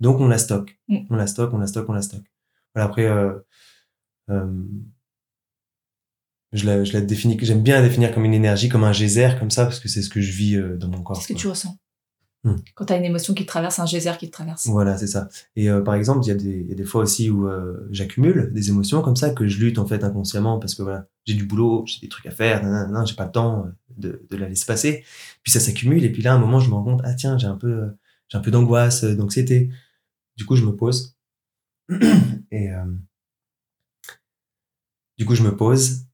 [0.00, 0.98] Donc on la stocke, Mm.
[1.10, 2.30] on la stocke, on la stocke, on la stocke.
[2.74, 3.32] Voilà, après, euh,
[4.30, 4.62] euh,
[6.52, 9.30] je la, je la définis, j'aime bien la définir comme une énergie, comme un geyser,
[9.38, 11.16] comme ça, parce que c'est ce que je vis euh, dans mon corps.
[11.16, 11.40] Qu'est-ce que quoi.
[11.40, 11.76] tu ressens
[12.46, 12.56] Hmm.
[12.74, 15.06] quand tu as une émotion qui te traverse, un geyser qui te traverse Voilà, c'est
[15.06, 15.30] ça.
[15.56, 17.48] Et euh, par exemple, il y, a des- il y a des fois aussi où
[17.48, 21.06] euh, j'accumule des émotions comme ça que je lutte en fait inconsciemment parce que voilà,
[21.24, 23.64] j'ai du boulot, j'ai des trucs à faire, nan, nan, nan, j'ai pas le temps
[23.96, 25.04] de, de la laisser passer.
[25.42, 27.38] Puis ça s'accumule et puis là, à un moment, je me rends compte, ah tiens,
[27.38, 27.86] j'ai un peu,
[28.28, 29.70] j'ai un peu d'angoisse, d'anxiété.
[30.36, 31.14] Du coup, je me pose
[32.50, 32.84] et euh,
[35.18, 36.04] du coup, je me pose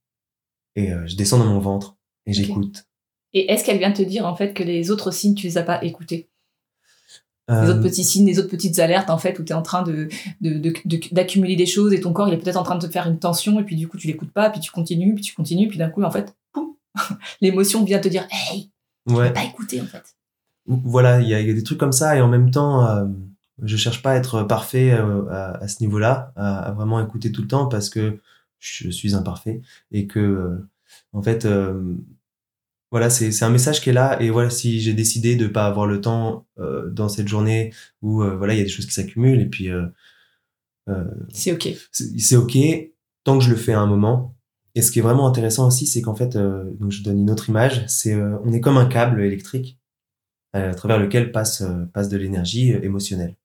[0.77, 2.85] et euh, je descends dans mon ventre et j'écoute.
[3.33, 5.63] Et est-ce qu'elle vient te dire en fait que les autres signes, tu les as
[5.63, 6.29] pas écoutés?
[7.49, 9.63] Les Euh, autres petits signes, les autres petites alertes en fait où tu es en
[9.63, 10.09] train de
[10.41, 12.87] de- de- de- d'accumuler des choses et ton corps il est peut-être en train de
[12.87, 15.25] te faire une tension et puis du coup tu l'écoutes pas, puis tu continues, puis
[15.25, 16.77] tu continues, puis d'un coup en fait, poum,
[17.41, 18.71] l'émotion vient te dire Hey,
[19.09, 19.33] tu ouais.
[19.33, 20.15] pas écouté en fait.
[20.67, 22.87] voilà, il y, a il y a des trucs comme ça et en même temps,
[22.87, 23.07] euh,
[23.63, 27.33] je cherche pas à être parfait euh, à, à ce niveau-là, à, à vraiment écouter
[27.33, 28.19] tout le temps parce que
[28.59, 30.69] je suis imparfait et que euh,
[31.13, 31.95] en fait, euh,
[32.91, 35.67] voilà, c'est c'est un message qui est là et voilà, si j'ai décidé de pas
[35.67, 38.87] avoir le temps euh, dans cette journée où euh, voilà, il y a des choses
[38.87, 39.87] qui s'accumulent et puis euh,
[40.89, 41.69] euh, C'est ok.
[41.93, 42.57] c'est ok
[43.25, 44.35] tant que je le fais à un moment.
[44.75, 47.31] Et ce qui est vraiment intéressant aussi, c'est qu'en fait, euh, donc je donne une
[47.31, 49.79] autre image, c'est euh, on est comme un câble électrique
[50.53, 53.37] à travers lequel passe passe de l'énergie émotionnelle.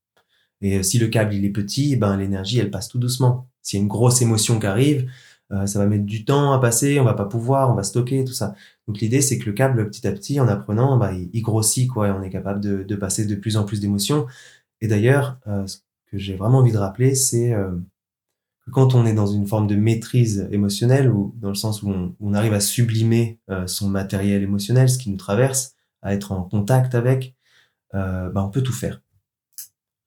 [0.62, 3.50] Et euh, si le câble il est petit, ben l'énergie elle passe tout doucement.
[3.62, 5.10] S'il y a une grosse émotion qui arrive,
[5.52, 8.24] euh, ça va mettre du temps à passer, on va pas pouvoir, on va stocker
[8.26, 8.56] tout ça.
[8.88, 12.08] Donc l'idée c'est que le câble petit à petit, en apprenant, bah, il, grossit quoi,
[12.08, 14.28] et on est capable de, de passer de plus en plus d'émotions.
[14.82, 17.72] Et d'ailleurs, euh, ce que j'ai vraiment envie de rappeler, c'est euh,
[18.65, 21.89] que quand on est dans une forme de maîtrise émotionnelle, ou dans le sens où
[21.89, 26.13] on, où on arrive à sublimer euh, son matériel émotionnel, ce qui nous traverse, à
[26.13, 27.36] être en contact avec,
[27.94, 29.02] bah, on peut tout faire.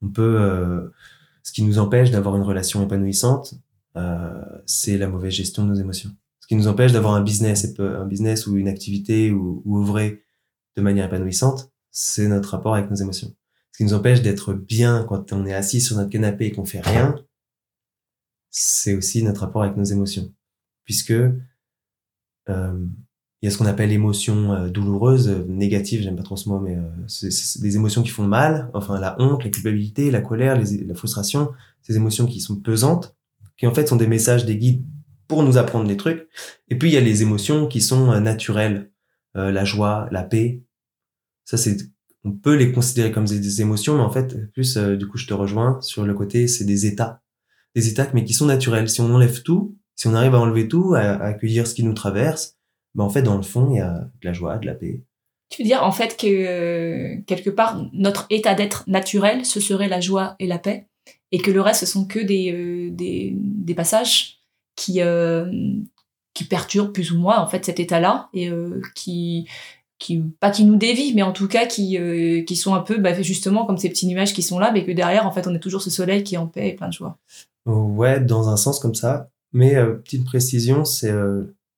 [0.02, 0.88] On peut, euh,
[1.42, 3.54] ce qui nous empêche d'avoir une relation épanouissante,
[3.96, 6.10] euh, c'est la mauvaise gestion de nos émotions.
[6.40, 10.24] Ce qui nous empêche d'avoir un business, un business ou une activité ou, ou œuvrer
[10.76, 13.34] de manière épanouissante, c'est notre rapport avec nos émotions.
[13.72, 16.64] Ce qui nous empêche d'être bien quand on est assis sur notre canapé et qu'on
[16.64, 17.14] fait rien,
[18.50, 20.32] c'est aussi notre rapport avec nos émotions.
[20.84, 21.12] Puisque
[22.48, 22.86] euh,
[23.40, 26.48] il y a ce qu'on appelle émotions euh, douloureuses, euh, négatives, j'aime pas trop ce
[26.48, 30.20] mot, mais euh, c'est des émotions qui font mal, enfin la honte, la culpabilité, la
[30.20, 33.16] colère, la frustration, ces émotions qui sont pesantes,
[33.56, 34.84] qui en fait sont des messages, des guides
[35.28, 36.26] pour nous apprendre des trucs.
[36.68, 38.90] Et puis il y a les émotions qui sont euh, naturelles,
[39.34, 40.64] la joie, la paix.
[41.44, 41.76] Ça c'est,
[42.24, 45.34] on peut les considérer comme des, émotions, mais en fait plus du coup je te
[45.34, 47.22] rejoins sur le côté, c'est des états,
[47.76, 48.88] des états mais qui sont naturels.
[48.88, 51.94] Si on enlève tout, si on arrive à enlever tout, à accueillir ce qui nous
[51.94, 52.57] traverse
[52.94, 55.02] mais en fait, dans le fond, il y a de la joie, de la paix.
[55.50, 59.88] Tu veux dire, en fait, que euh, quelque part, notre état d'être naturel, ce serait
[59.88, 60.88] la joie et la paix,
[61.32, 64.40] et que le reste, ce sont que des, euh, des, des, passages
[64.76, 65.50] qui, euh,
[66.34, 68.50] qui perturbent plus ou moins, en fait, cet état-là, et
[68.94, 69.48] qui,
[69.98, 71.98] qui, pas qui nous dévient, mais en tout cas, qui,
[72.46, 74.92] qui sont un peu, bah, justement, comme ces petits nuages qui sont là, mais que
[74.92, 76.92] derrière, en fait, on est toujours ce soleil qui est en paix et plein de
[76.92, 77.18] joie.
[77.64, 79.30] Ouais, dans un sens comme ça.
[79.52, 81.12] Mais petite précision, c'est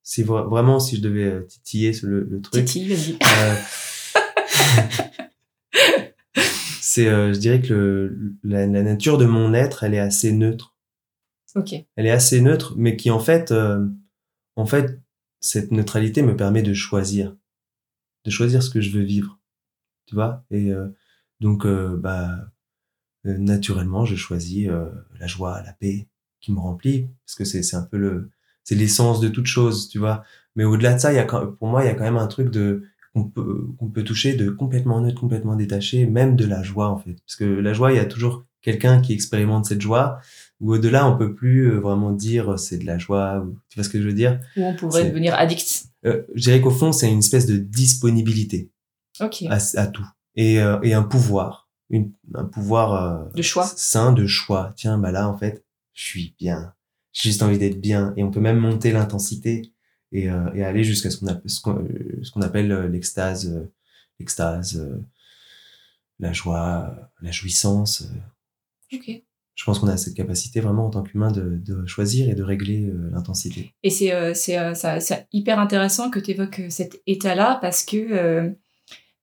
[0.03, 2.65] c'est vraiment si je devais euh, titiller le, le truc.
[2.65, 3.55] Titille, euh,
[6.81, 10.31] c'est, euh, je dirais que le, la, la, nature de mon être, elle est assez
[10.31, 10.75] neutre.
[11.55, 11.73] Ok.
[11.95, 13.85] Elle est assez neutre, mais qui en fait, euh,
[14.55, 14.99] en fait,
[15.39, 17.35] cette neutralité me permet de choisir,
[18.25, 19.39] de choisir ce que je veux vivre,
[20.07, 20.43] tu vois?
[20.51, 20.71] Et
[21.39, 22.45] donc, bah,
[23.23, 24.69] naturellement, je choisis
[25.19, 26.07] la joie, la paix
[26.41, 28.29] qui me remplit, parce que c'est, c'est un peu le,
[28.63, 30.23] c'est l'essence de toute chose, tu vois.
[30.55, 32.27] Mais au-delà de ça, il y a pour moi, il y a quand même un
[32.27, 36.63] truc de qu'on peut qu'on peut toucher de complètement neutre, complètement détaché, même de la
[36.63, 37.15] joie en fait.
[37.25, 40.19] Parce que la joie, il y a toujours quelqu'un qui expérimente cette joie.
[40.59, 43.45] Ou au-delà, on peut plus euh, vraiment dire euh, c'est de la joie.
[43.69, 44.39] tu vois ce que je veux dire?
[44.55, 45.85] Ou on pourrait devenir addict.
[46.05, 48.71] Euh, je dirais qu'au fond, c'est une espèce de disponibilité
[49.19, 49.47] okay.
[49.47, 54.25] à, à, tout et, euh, et un pouvoir, une, un pouvoir de choix, sain de
[54.25, 54.73] choix.
[54.75, 56.73] Tiens, bah là en fait, je suis bien
[57.13, 58.13] j'ai juste envie d'être bien.
[58.17, 59.73] Et on peut même monter l'intensité
[60.11, 61.61] et, euh, et aller jusqu'à ce qu'on appelle, ce
[62.31, 63.71] qu'on, appelle euh, l'extase, euh,
[64.19, 65.01] l'extase, euh,
[66.19, 68.07] la joie, la jouissance.
[68.93, 69.21] Ok.
[69.55, 72.41] Je pense qu'on a cette capacité vraiment en tant qu'humain de, de choisir et de
[72.41, 73.73] régler l'intensité.
[73.83, 78.55] Et c'est, hyper intéressant que tu évoques cet état-là parce que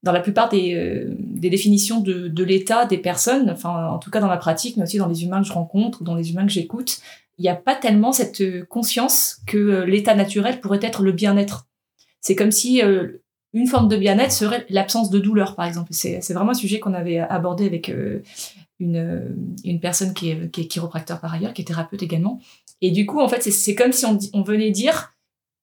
[0.03, 4.21] dans la plupart des, des définitions de, de l'état des personnes, enfin en tout cas
[4.21, 6.45] dans ma pratique, mais aussi dans les humains que je rencontre ou dans les humains
[6.45, 7.01] que j'écoute,
[7.39, 11.13] il n'y a pas tellement cette euh, conscience que euh, l'état naturel pourrait être le
[11.13, 11.67] bien-être.
[12.19, 13.23] C'est comme si euh,
[13.53, 15.89] une forme de bien-être serait l'absence de douleur, par exemple.
[15.93, 17.91] C'est, vraiment un sujet qu'on avait abordé avec
[18.79, 22.39] une, personne qui est, chiropracteur par ailleurs, qui est thérapeute également.
[22.81, 25.13] Et du coup, en fait, c'est, comme si on, on venait dire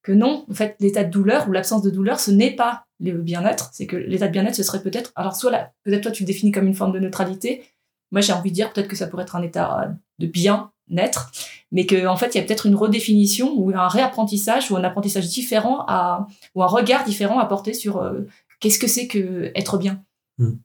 [0.01, 3.21] que non, en fait, l'état de douleur ou l'absence de douleur, ce n'est pas le
[3.21, 3.69] bien-être.
[3.71, 6.51] C'est que l'état de bien-être, ce serait peut-être, alors soit peut-être toi tu le définis
[6.51, 7.63] comme une forme de neutralité.
[8.11, 11.31] Moi, j'ai envie de dire peut-être que ça pourrait être un état de bien naître,
[11.71, 14.83] mais qu'en en fait, il y a peut-être une redéfinition ou un réapprentissage ou un
[14.83, 18.21] apprentissage différent à, ou un regard différent à porter sur euh,
[18.59, 20.03] qu'est-ce que c'est que être bien.
[20.37, 20.55] Hmm.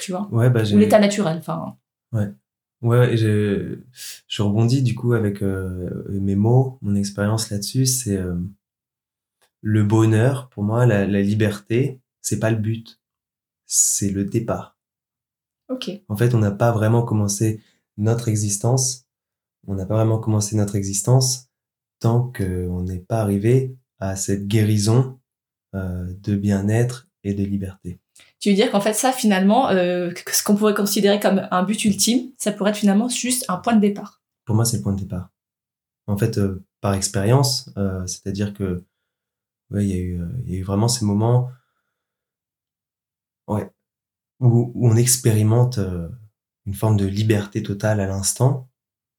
[0.00, 0.28] Tu vois?
[0.32, 1.38] Ouais, bah, Ou l'état naturel.
[1.38, 1.76] Enfin.
[2.12, 2.28] Ouais.
[2.82, 3.78] Ouais, je,
[4.28, 8.34] je rebondis du coup avec euh, mes mots, mon expérience là-dessus, c'est euh,
[9.62, 13.00] le bonheur, pour moi, la, la liberté, c'est pas le but,
[13.64, 14.76] c'est le départ.
[15.70, 15.90] Ok.
[16.08, 17.62] En fait, on n'a pas vraiment commencé
[17.96, 19.04] notre existence
[19.66, 21.48] on n'a pas vraiment commencé notre existence
[22.00, 25.18] tant qu'on n'est pas arrivé à cette guérison
[25.74, 28.00] euh, de bien-être et de liberté.
[28.40, 31.84] Tu veux dire qu'en fait ça finalement, euh, ce qu'on pourrait considérer comme un but
[31.84, 34.92] ultime, ça pourrait être finalement juste un point de départ Pour moi c'est le point
[34.92, 35.30] de départ.
[36.06, 37.70] En fait, euh, par expérience,
[38.06, 38.84] c'est-à-dire que
[39.70, 41.48] ouais, il y, a eu, y a eu vraiment ces moments
[43.48, 43.70] ouais,
[44.38, 45.78] où, où on expérimente
[46.66, 48.68] une forme de liberté totale à l'instant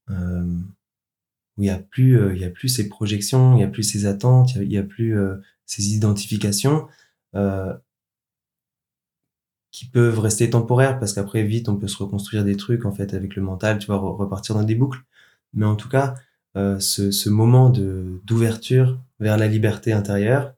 [0.09, 0.43] euh,
[1.57, 3.67] où il y a plus euh, il y a plus ces projections, il y a
[3.67, 6.87] plus ces attentes, il y a, plus euh, ces identifications
[9.71, 13.13] qui peuvent rester temporaires parce qu'après vite on peut se reconstruire des trucs en fait
[13.13, 15.03] avec le mental, tu vas repartir dans des boucles.
[15.53, 16.15] Mais en tout cas,
[16.57, 20.53] euh, ce, ce, moment de d'ouverture vers la liberté intérieure,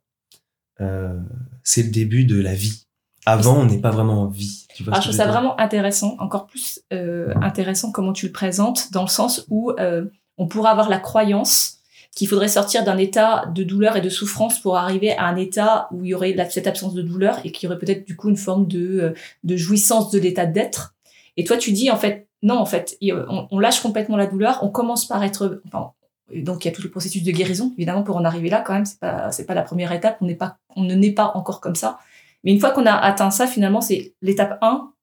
[0.81, 1.19] euh,
[1.63, 2.86] c'est le début de la vie.
[3.27, 4.67] Avant, on n'est pas vraiment en vie.
[4.73, 8.31] Tu vois Alors, je trouve ça vraiment intéressant, encore plus euh, intéressant comment tu le
[8.31, 10.05] présentes, dans le sens où euh,
[10.37, 11.79] on pourrait avoir la croyance
[12.15, 15.89] qu'il faudrait sortir d'un état de douleur et de souffrance pour arriver à un état
[15.91, 18.29] où il y aurait cette absence de douleur et qu'il y aurait peut-être du coup
[18.29, 19.13] une forme de, euh,
[19.43, 20.95] de jouissance de l'état d'être.
[21.35, 24.59] Et toi, tu dis en fait, non, en fait, on, on lâche complètement la douleur,
[24.61, 25.91] on commence par être, enfin,
[26.33, 28.73] donc il y a tout le processus de guérison évidemment pour en arriver là quand
[28.73, 31.31] même c'est pas c'est pas la première étape on n'est pas on ne naît pas
[31.35, 31.99] encore comme ça
[32.47, 34.93] Mais une fois qu'on a atteint ça, finalement, c'est l'étape 1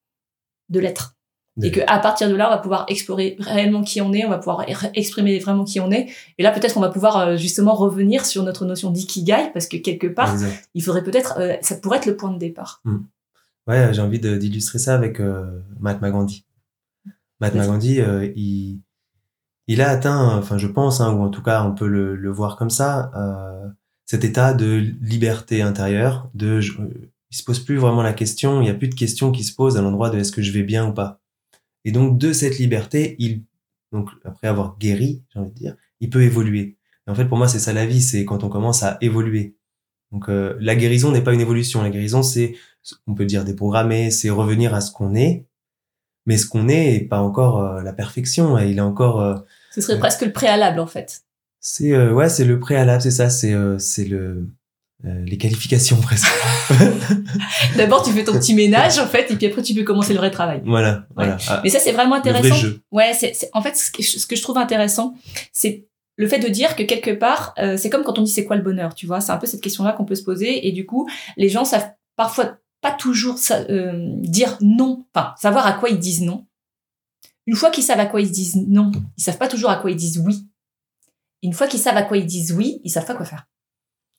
[0.71, 1.15] de l'être.
[1.63, 4.31] Et que à partir de là, on va pouvoir explorer réellement qui on est, on
[4.31, 6.09] va pouvoir exprimer vraiment qui on est.
[6.39, 9.77] Et là, peut-être qu'on va pouvoir euh, justement revenir sur notre notion d'ikigai, parce que
[9.77, 10.35] quelque part,
[10.73, 12.81] il faudrait peut-être, euh, ça pourrait être le point de départ.
[12.85, 13.03] Hmm.
[13.69, 16.47] Ouais, j'ai envie d'illustrer ça avec euh, Mahatma Gandhi.
[17.41, 18.81] Mahatma Gandhi, euh, il,
[19.69, 22.31] il a atteint, enfin je pense, hein, ou en tout cas on peut le, le
[22.31, 23.13] voir comme ça,
[24.07, 26.61] cet état de liberté intérieure, de,
[27.35, 29.55] il se pose plus vraiment la question, il n'y a plus de question qui se
[29.55, 31.21] pose à l'endroit de est-ce que je vais bien ou pas
[31.85, 33.45] et donc, de cette liberté, il,
[33.93, 36.79] donc, après avoir guéri, j'ai envie de dire, il peut évoluer.
[37.07, 39.57] Et en fait, pour moi, c'est ça la vie, c'est quand on commence à évoluer.
[40.11, 41.83] Donc, euh, la guérison n'est pas une évolution.
[41.83, 42.55] La guérison, c'est,
[43.07, 45.47] on peut dire déprogrammer, c'est revenir à ce qu'on est.
[46.27, 48.57] Mais ce qu'on est n'est pas encore euh, la perfection.
[48.59, 49.21] il est encore.
[49.21, 49.37] Euh,
[49.73, 51.23] ce serait presque le préalable, en fait.
[51.61, 53.31] C'est ouais, c'est le préalable, c'est ça.
[53.31, 54.49] C'est c'est le
[55.07, 56.27] euh, les qualifications presque.
[57.77, 60.19] D'abord, tu fais ton petit ménage en fait, et puis après tu peux commencer le
[60.19, 60.63] vrai travail.
[60.65, 61.37] Voilà, voilà.
[61.49, 62.55] Ah, Mais ça c'est vraiment intéressant.
[62.91, 65.15] Ouais, c'est en fait ce que, ce que je trouve intéressant,
[65.53, 65.87] c'est
[66.17, 68.57] le fait de dire que quelque part, euh, c'est comme quand on dit c'est quoi
[68.57, 70.87] le bonheur, tu vois, c'est un peu cette question-là qu'on peut se poser, et du
[70.87, 75.99] coup, les gens savent parfois pas toujours euh, dire non, enfin savoir à quoi ils
[75.99, 76.47] disent non.
[77.47, 79.91] Une fois qu'ils savent à quoi ils disent non, ils savent pas toujours à quoi
[79.91, 80.47] ils disent oui.
[81.43, 83.47] Une fois qu'ils savent à quoi ils disent oui, ils savent pas quoi faire.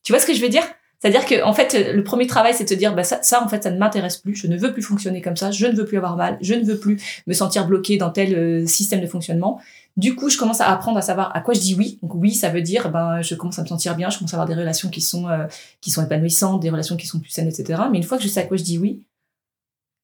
[0.05, 0.63] Tu vois ce que je veux dire?
[0.99, 3.49] C'est-à-dire que en fait, le premier travail, c'est de te dire, bah ça, ça en
[3.49, 4.35] fait, ça ne m'intéresse plus.
[4.35, 5.51] Je ne veux plus fonctionner comme ça.
[5.51, 6.37] Je ne veux plus avoir mal.
[6.41, 9.59] Je ne veux plus me sentir bloqué dans tel euh, système de fonctionnement.
[9.97, 11.99] Du coup, je commence à apprendre à savoir à quoi je dis oui.
[12.01, 14.09] Donc oui, ça veut dire, ben, je commence à me sentir bien.
[14.09, 15.45] Je commence à avoir des relations qui sont euh,
[15.81, 17.83] qui sont épanouissantes, des relations qui sont plus saines, etc.
[17.91, 19.03] Mais une fois que je sais à quoi je dis oui,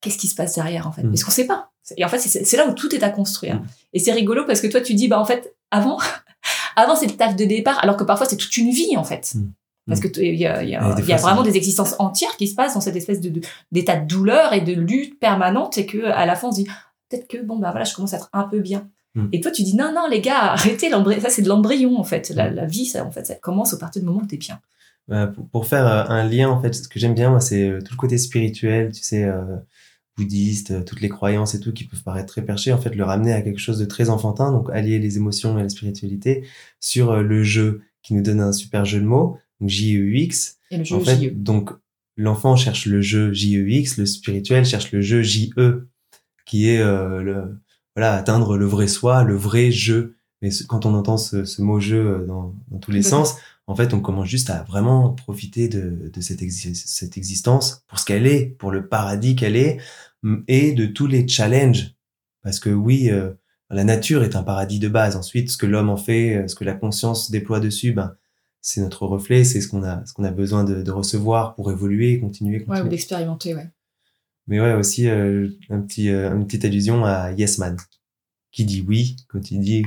[0.01, 1.03] qu'est-ce qui se passe derrière en fait?
[1.03, 1.09] Mmh.
[1.09, 1.71] Parce qu'on sait pas.
[1.97, 3.55] Et en fait, c'est là où tout est à construire.
[3.55, 3.67] Mmh.
[3.93, 5.99] Et c'est rigolo parce que toi, tu dis, bah en fait, avant,
[6.75, 9.33] avant c'est le taf de départ, alors que parfois c'est toute une vie en fait.
[9.35, 9.51] Mmh.
[9.87, 10.11] Parce mm.
[10.11, 12.75] que il y a, y a, y a vraiment des existences entières qui se passent
[12.75, 13.41] dans cette espèce de
[13.71, 16.67] d'état de, douleur et de lutte permanente et que à la fin on se dit
[17.09, 18.87] peut-être que bon bah voilà je commence à être un peu bien.
[19.15, 19.27] Mm.
[19.31, 22.03] Et toi tu dis non non les gars arrêtez l'embryon ça c'est de l'embryon en
[22.03, 22.55] fait la, mm.
[22.55, 24.59] la, vie ça en fait ça commence au partir du moment où t'es bien.
[25.07, 27.67] Bah, pour, pour, faire euh, un lien en fait ce que j'aime bien moi c'est
[27.67, 29.57] euh, tout le côté spirituel tu sais euh,
[30.15, 33.33] bouddhiste toutes les croyances et tout qui peuvent paraître très perchées en fait le ramener
[33.33, 36.45] à quelque chose de très enfantin donc allier les émotions et la spiritualité
[36.79, 40.57] sur le jeu qui nous donne un super jeu de mots J-E-U-X.
[40.71, 41.71] Et le jeu en fait, Donc,
[42.17, 45.87] l'enfant cherche le jeu J-E-X, le spirituel cherche le jeu J-E,
[46.45, 47.61] qui est euh, le,
[47.95, 50.15] voilà, atteindre le vrai soi, le vrai jeu.
[50.41, 53.35] Mais quand on entend ce, ce mot jeu euh, dans, dans tous les sens,
[53.67, 58.05] en fait, on commence juste à vraiment profiter de, de cette, cette existence pour ce
[58.05, 59.77] qu'elle est, pour le paradis qu'elle est,
[60.47, 61.95] et de tous les challenges.
[62.43, 63.31] Parce que oui, euh,
[63.69, 65.15] la nature est un paradis de base.
[65.15, 68.15] Ensuite, ce que l'homme en fait, ce que la conscience déploie dessus, ben,
[68.61, 71.71] c'est notre reflet, c'est ce qu'on a, ce qu'on a besoin de, de, recevoir pour
[71.71, 72.79] évoluer, continuer, continuer.
[72.79, 73.69] Ouais, ou d'expérimenter, ouais.
[74.47, 77.77] Mais ouais, aussi euh, un petit, euh, une petite allusion à Yes Man,
[78.51, 79.85] qui dit oui quand il dit,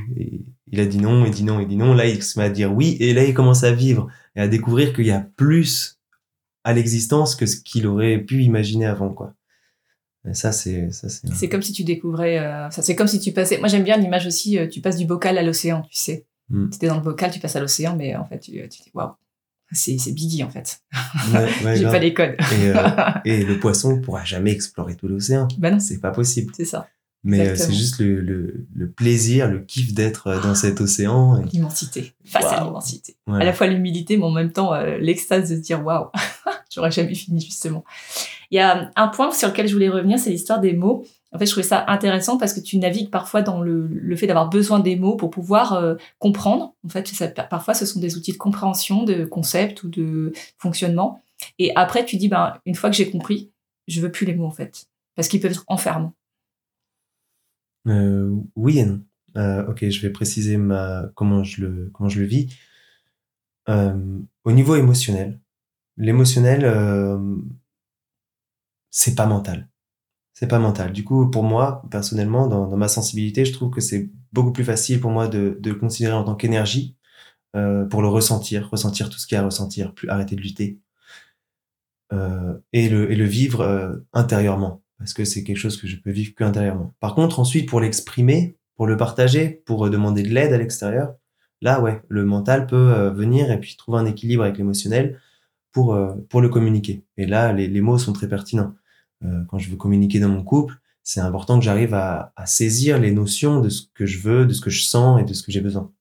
[0.66, 1.94] il a dit non, il dit non, il dit non.
[1.94, 4.48] Là, il se met à dire oui, et là, il commence à vivre et à
[4.48, 5.98] découvrir qu'il y a plus
[6.64, 9.34] à l'existence que ce qu'il aurait pu imaginer avant, quoi.
[10.28, 11.32] Et ça, c'est, ça, c'est.
[11.34, 12.38] C'est comme si tu découvrais.
[12.38, 13.58] Euh, ça, c'est comme si tu passais.
[13.58, 14.58] Moi, j'aime bien l'image aussi.
[14.58, 16.26] Euh, tu passes du bocal à l'océan, tu sais.
[16.50, 16.70] Mm.
[16.70, 19.12] Tu dans le bocal, tu passes à l'océan, mais en fait, tu, tu dis waouh,
[19.72, 20.80] c'est, c'est Biggie en fait.
[21.33, 22.37] Ouais, J'ai pas les codes.
[22.52, 22.74] et, euh,
[23.24, 25.48] et, le poisson pourra jamais explorer tout l'océan.
[25.59, 25.80] Ben non.
[25.80, 26.52] C'est pas possible.
[26.57, 26.88] C'est ça.
[27.26, 31.42] Mais euh, c'est juste le, le, le, plaisir, le kiff d'être euh, dans cet océan.
[31.52, 33.16] L'immensité, face à l'immensité.
[33.26, 36.09] À la fois l'humilité, mais en même temps l'extase de se dire waouh,
[36.70, 37.85] j'aurais jamais fini justement.
[38.50, 41.07] Il y a un point sur lequel je voulais revenir, c'est l'histoire des mots.
[41.34, 44.48] En fait, je trouvais ça intéressant parce que tu navigues parfois dans le, fait d'avoir
[44.48, 46.76] besoin des mots pour pouvoir euh, comprendre.
[46.84, 47.12] En fait,
[47.50, 51.20] parfois, ce sont des outils de compréhension, de concept ou de fonctionnement.
[51.58, 53.50] Et après, tu dis, ben, une fois que j'ai compris,
[53.88, 54.86] je veux plus les mots, en fait.
[55.16, 56.14] Parce qu'ils peuvent être enfermants.
[57.88, 59.02] Euh, oui et non.
[59.36, 62.56] Euh, ok, je vais préciser ma, comment, je le, comment je le vis.
[63.66, 65.40] Au niveau émotionnel,
[65.96, 66.64] l'émotionnel,
[68.90, 69.68] c'est pas mental
[70.35, 70.92] c'est pas mental.
[70.92, 75.00] Du coup, pour moi, personnellement, dans, ma sensibilité, je trouve que c'est beaucoup plus facile
[75.00, 76.96] pour moi de, le considérer en tant qu'énergie
[77.56, 80.40] euh, pour le ressentir, ressentir tout ce qu'il y a à ressentir, plus arrêter de
[80.40, 80.80] lutter
[82.12, 86.35] euh, et, le, vivre euh, intérieurement parce que c'est quelque chose que je peux vivre
[86.35, 86.94] que intérieurement.
[87.00, 91.14] Par contre, ensuite, pour l'exprimer, pour le partager, pour demander de l'aide à l'extérieur,
[91.60, 95.20] là, ouais, le mental peut euh, venir et puis trouver un équilibre avec l'émotionnel
[95.72, 97.04] pour euh, le communiquer.
[97.16, 98.74] Et là, les mots sont très pertinents.
[99.25, 102.98] Euh, quand je veux communiquer dans mon couple, c'est important que j'arrive à, à, saisir
[102.98, 105.42] les notions de ce que je veux, de ce que je sens et de ce
[105.42, 105.92] que j'ai besoin.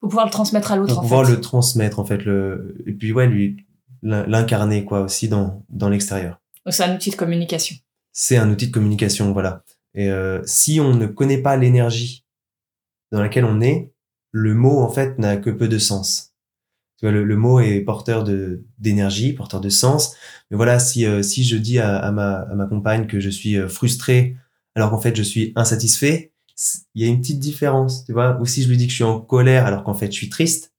[0.00, 0.94] Pour pouvoir le transmettre à l'autre.
[0.94, 2.24] Pour pouvoir le transmettre en fait.
[2.24, 2.76] Le...
[2.86, 3.56] Et puis ouais, lui
[4.02, 6.40] l'incarner quoi aussi dans dans l'extérieur.
[6.68, 7.76] C'est un outil de communication.
[8.12, 9.64] C'est un outil de communication, voilà.
[9.94, 12.24] Et euh, si on ne connaît pas l'énergie
[13.10, 13.92] dans laquelle on est,
[14.30, 16.31] le mot en fait n'a que peu de sens.
[17.02, 20.14] Tu vois, le, mot est porteur de d'énergie, porteur de sens.
[20.50, 23.28] Mais voilà, si euh, si je dis à, à, ma à ma compagne que je
[23.28, 24.36] suis euh, frustré
[24.76, 26.32] alors qu'en fait je suis insatisfait,
[26.94, 28.38] il y a une petite différence, tu vois.
[28.40, 30.28] Ou si je lui dis que je suis en colère alors qu'en fait je suis
[30.28, 30.72] triste,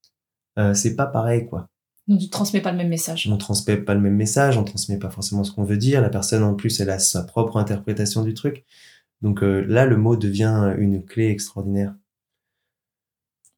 [0.57, 1.67] euh, c'est pas pareil, quoi.
[2.07, 3.28] Donc tu transmets pas le même message.
[3.30, 6.01] On transmet pas le même message, on transmet pas forcément ce qu'on veut dire.
[6.01, 8.65] La personne en plus, elle a sa propre interprétation du truc.
[9.21, 11.95] Donc euh, là, le mot devient une clé extraordinaire.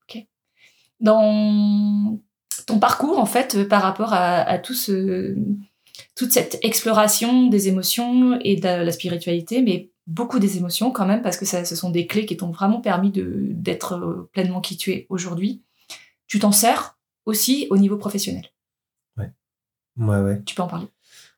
[0.03, 0.25] Ok.
[0.99, 2.19] Dans
[2.65, 5.35] ton parcours, en fait, par rapport à, tout ce,
[6.15, 11.21] toute cette exploration des émotions et de la spiritualité, mais beaucoup des émotions quand même,
[11.21, 14.77] parce que ça, ce sont des clés qui t'ont vraiment permis d'être euh, pleinement qui
[14.77, 15.63] tu es aujourd'hui.
[16.27, 18.45] Tu t'en sers aussi au niveau professionnel.
[19.17, 19.31] Ouais.
[19.97, 20.41] Ouais, ouais.
[20.45, 20.87] Tu peux en parler.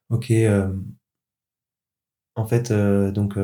[0.10, 0.32] Ok.
[0.32, 0.74] Euh,
[2.36, 3.38] en fait, euh, donc.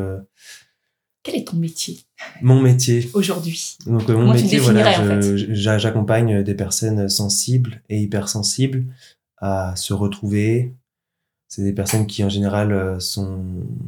[1.23, 2.01] Quel est ton métier
[2.41, 3.09] Mon métier.
[3.13, 3.77] Aujourd'hui?
[3.85, 5.19] Donc, mon métier, voilà,
[5.77, 8.85] j'accompagne des personnes sensibles et hypersensibles
[9.37, 10.73] à se retrouver,
[11.49, 13.43] c'est des personnes qui en général euh, sont,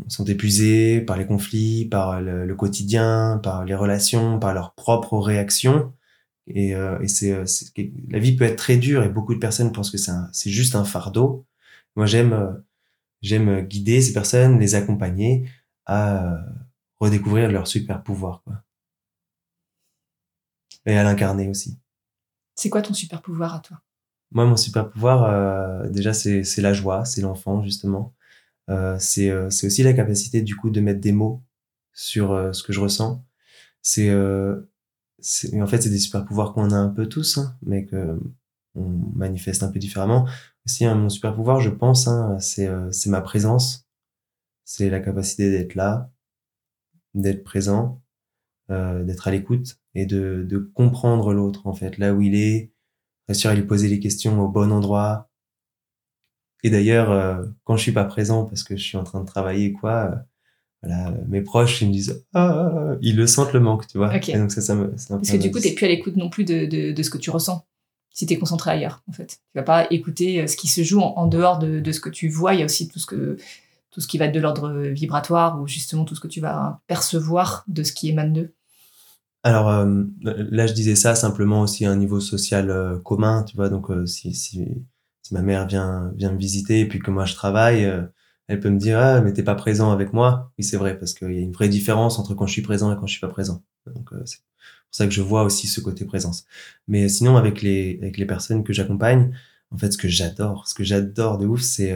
[0.08, 5.92] sont épuisées par les conflits, par le, quotidien, par les relations, par leurs propres réactions.
[6.46, 7.46] Et, euh, et c'est, euh,
[8.10, 10.76] la vie peut être très dure et beaucoup de personnes pensent que c'est, c'est juste
[10.76, 11.46] un fardeau.
[11.96, 12.62] Moi, j'aime,
[13.22, 15.50] j'aime guider ces personnes, les accompagner
[15.88, 16.38] à
[17.00, 18.62] redécouvrir leur super pouvoir, quoi.
[20.86, 21.78] Et à l'incarner aussi.
[22.56, 23.82] C'est quoi ton super pouvoir à toi?
[24.32, 28.14] Moi, mon super pouvoir, euh, déjà, c'est la joie, c'est l'enfant, justement.
[28.70, 31.44] Euh, c'est euh, c'est aussi la capacité, du coup, de mettre des mots
[31.94, 33.24] sur ce que je ressens.
[33.82, 38.20] C'est en fait, c'est des super pouvoirs qu'on a un peu tous, hein, mais que
[38.76, 40.28] on manifeste un peu différemment.
[40.66, 43.88] Aussi, hein, mon super pouvoir, je pense, hein, c'est c'est ma présence.
[44.66, 46.12] C'est la capacité d'être là,
[47.16, 48.02] d'être présent,
[48.70, 52.72] d'être à l'écoute et de, de comprendre l'autre, en fait, là où il est,
[53.28, 55.30] réussir à lui poser les questions au bon endroit.
[56.64, 59.26] Et d'ailleurs, euh, quand je suis pas présent parce que je suis en train de
[59.26, 60.16] travailler quoi, euh,
[60.82, 64.16] voilà, mes proches ils me disent ah, ils le sentent le manque, tu vois.
[64.16, 64.90] Et donc ça, ça me.
[64.90, 67.18] Parce que du coup, t'es plus à l'écoute non plus de, de, de, ce que
[67.18, 67.66] tu ressens.
[68.12, 71.02] Si t'es concentré ailleurs, en fait, tu vas pas écouter euh, ce qui se joue
[71.02, 72.54] en, dehors de, de, ce que tu vois.
[72.54, 73.38] Il y a aussi tout ce que
[73.96, 76.82] tout ce qui va être de l'ordre vibratoire ou justement tout ce que tu vas
[76.86, 78.54] percevoir de ce qui émane d'eux.
[79.42, 83.56] Alors euh, là, je disais ça simplement aussi à un niveau social euh, commun, tu
[83.56, 83.70] vois.
[83.70, 84.68] Donc euh, si, si,
[85.32, 87.90] ma mère vient vient me visiter et puis que moi je travaille,
[88.48, 90.52] elle peut me dire ah mais t'es pas présent avec moi.
[90.58, 92.92] Oui c'est vrai parce qu'il y a une vraie différence entre quand je suis présent
[92.92, 93.64] et quand je suis pas présent.
[93.88, 94.46] Donc c'est pour
[94.92, 96.46] ça que je vois aussi ce côté présence.
[96.90, 99.32] Mais sinon avec les avec les personnes que j'accompagne,
[99.72, 101.96] en fait ce que j'adore, ce que j'adore de ouf, c'est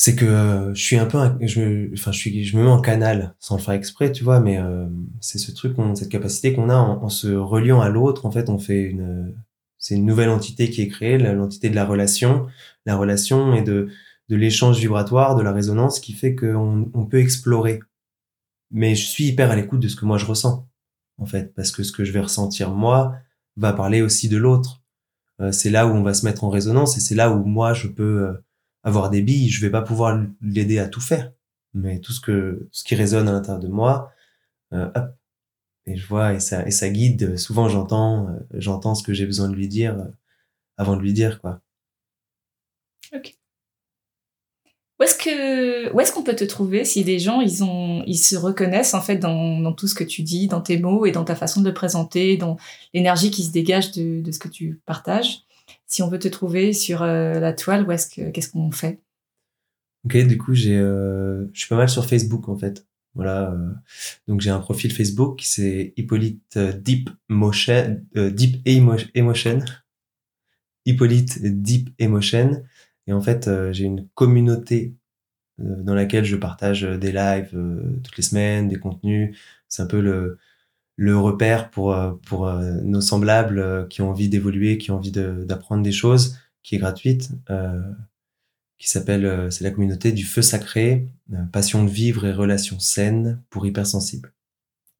[0.00, 2.80] c'est que euh, je suis un peu je enfin je suis je me mets en
[2.80, 4.86] canal sans le faire exprès tu vois mais euh,
[5.20, 8.58] c'est ce truc cette capacité qu'on a en, se reliant à l'autre en fait on
[8.58, 9.34] fait une
[9.78, 12.46] c'est une nouvelle entité qui est créée l'entité de la relation.
[12.86, 13.88] La relation et de
[14.28, 17.80] de l'échange vibratoire de la résonance qui fait qu'on on peut explorer.
[18.70, 20.68] Mais je suis hyper à l'écoute de ce que moi je ressens
[21.16, 23.14] en fait parce que ce que je vais ressentir moi
[23.56, 24.82] va parler aussi de l'autre.
[25.40, 27.72] Euh, c'est là où on va se mettre en résonance et c'est là où moi
[27.72, 28.36] je peux
[28.82, 31.32] avoir des billes, je vais pas pouvoir l'aider à tout faire.
[31.74, 34.12] Mais tout ce que, ce qui résonne à l'intérieur de moi,
[34.72, 35.14] euh, hop,
[35.86, 37.36] et je vois et ça guide.
[37.38, 40.04] Souvent j'entends, euh, j'entends ce que j'ai besoin de lui dire euh,
[40.76, 41.60] avant de lui dire quoi.
[43.14, 43.34] Ok.
[45.00, 48.18] Où est-ce que où est-ce qu'on peut te trouver si des gens ils ont ils
[48.18, 51.24] se reconnaissent en fait dans, tout ce que tu dis, dans tes mots et dans
[51.24, 52.56] ta façon de le présenter, dans
[52.92, 55.46] l'énergie qui se dégage de ce que tu partages?
[55.86, 59.00] Si on veut te trouver sur euh, la toile, où est-ce que qu'est-ce qu'on fait?
[60.04, 62.86] Ok, du coup j'ai, euh, je suis pas mal sur Facebook en fait.
[63.14, 63.72] Voilà, euh,
[64.28, 69.60] donc j'ai un profil Facebook, c'est Hippolyte Deep Motion, Deep Emotion,
[70.84, 72.62] Hippolyte Deep Emotion,
[73.06, 74.94] et en fait j'ai une communauté
[75.58, 77.50] dans laquelle je partage des lives
[78.04, 79.36] toutes les semaines, des contenus.
[79.66, 80.38] C'est un peu le
[80.98, 84.96] le repère pour euh, pour euh, nos semblables euh, qui ont envie d'évoluer, qui ont
[84.96, 87.30] envie d'apprendre des choses, qui est gratuite,
[88.78, 91.08] qui s'appelle c'est la communauté du feu sacré,
[91.52, 94.32] passion de vivre et relations saines pour hypersensibles.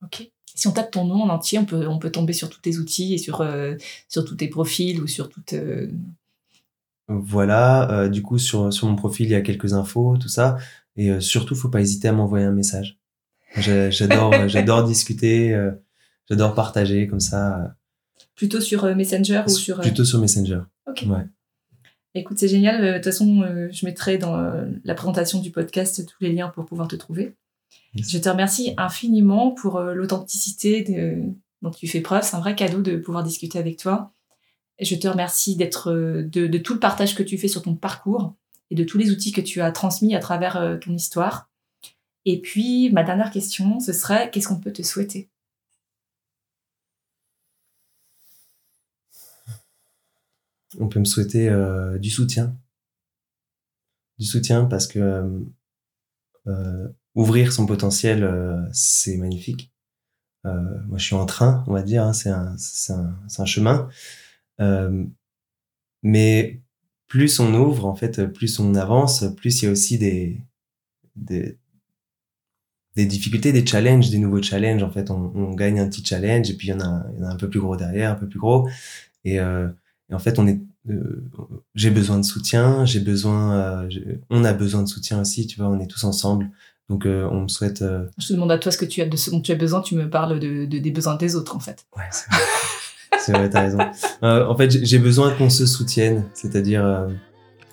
[0.03, 0.31] Ok.
[0.55, 2.79] Si on tape ton nom en entier, on peut on peut tomber sur tous tes
[2.79, 3.47] outils et sur
[4.09, 5.55] sur tous tes profils ou sur toutes
[7.09, 10.59] voilà, du coup sur sur mon profil il y a quelques infos, tout ça,
[10.97, 12.99] et surtout faut pas hésiter à m'envoyer un message.
[13.57, 15.55] J'adore j'adore discuter.
[16.29, 17.75] J'adore partager comme ça.
[18.35, 19.81] Plutôt sur euh, Messenger ou sur.
[19.81, 20.61] Euh, Plutôt sur Messenger.
[20.87, 21.05] Ok.
[21.09, 21.27] Ouais.
[22.15, 22.83] Écoute, c'est génial.
[22.83, 24.37] De toute façon, je mettrai dans
[24.83, 27.37] la présentation du podcast tous les liens pour pouvoir te trouver.
[27.95, 30.83] Je te remercie infiniment pour l'authenticité
[31.63, 32.25] dont tu fais preuve.
[32.25, 34.11] C'est un vrai cadeau de pouvoir discuter avec toi.
[34.81, 38.35] Je te remercie d'être de, de, tout le partage que tu fais sur ton parcours
[38.71, 41.51] et de tous les outils que tu as transmis à travers ton histoire.
[42.25, 45.29] Et puis, ma dernière question, ce serait qu'est-ce qu'on peut te souhaiter?
[50.79, 52.57] On peut me souhaiter euh, du soutien.
[54.19, 55.41] Du soutien parce que euh,
[56.47, 59.73] euh, ouvrir son potentiel, c'est magnifique.
[60.45, 62.57] moi, je suis en train, on va dire, hein, c'est un,
[62.91, 63.89] un, un, chemin.
[66.03, 66.61] mais
[67.07, 70.41] plus on ouvre, en fait, plus on avance, plus il y a aussi des,
[71.17, 71.59] des,
[72.97, 74.83] des difficultés, des challenges, des nouveaux challenges.
[74.83, 77.23] En fait, on, on gagne un petit challenge et puis il y, en a, y
[77.23, 78.69] en a un peu plus gros derrière, un peu plus gros.
[79.25, 79.69] Et, euh,
[80.11, 81.23] et en fait, on est, euh,
[81.75, 83.89] j'ai besoin de soutien, j'ai besoin, euh,
[84.31, 85.47] on a besoin de soutien aussi.
[85.47, 86.51] Tu vois, on est tous ensemble.
[86.89, 87.85] Donc, euh, on me souhaite.
[88.17, 89.83] Je te demande à toi ce que tu as de ce dont tu as besoin.
[89.83, 91.85] Tu me parles de, de des besoins des autres, en fait.
[91.97, 92.41] Ouais, c'est vrai.
[93.19, 93.79] c'est vrai, t'as raison.
[94.23, 97.07] en fait, j'ai besoin qu'on se soutienne, c'est-à-dire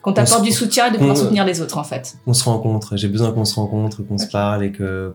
[0.01, 2.17] qu'on t'apporte du soutien et de pouvoir soutenir les autres en fait.
[2.27, 5.13] On se rencontre, j'ai besoin qu'on se rencontre, qu'on se parle et que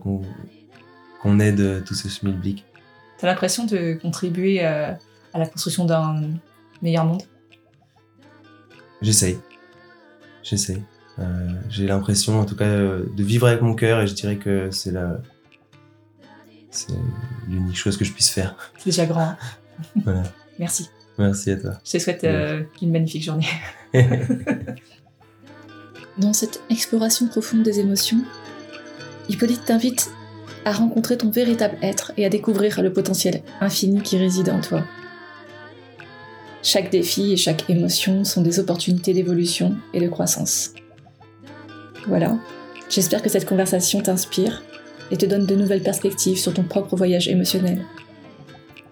[1.21, 2.65] qu'on aide tous ces schmilblick.
[3.19, 4.97] T'as l'impression de contribuer à
[5.33, 6.21] la construction d'un
[6.81, 7.23] meilleur monde
[9.01, 9.39] J'essaye.
[10.43, 10.83] J'essaye.
[11.19, 14.37] Euh, j'ai l'impression en tout cas euh, de vivre avec mon cœur et je dirais
[14.37, 15.21] que c'est la
[16.69, 16.93] c'est
[17.49, 18.55] l'unique chose que je puisse faire.
[18.77, 19.21] C'est déjà grand.
[19.21, 19.37] Hein.
[20.03, 20.23] voilà.
[20.57, 20.89] Merci.
[21.17, 21.71] Merci à toi.
[21.83, 23.47] Je te souhaite euh, une magnifique journée.
[26.17, 28.23] Dans cette exploration profonde des émotions,
[29.27, 30.11] Hippolyte t'invite
[30.63, 34.83] à rencontrer ton véritable être et à découvrir le potentiel infini qui réside en toi.
[36.63, 40.73] Chaque défi et chaque émotion sont des opportunités d'évolution et de croissance.
[42.07, 42.37] Voilà,
[42.89, 44.63] j'espère que cette conversation t'inspire
[45.09, 47.83] et te donne de nouvelles perspectives sur ton propre voyage émotionnel.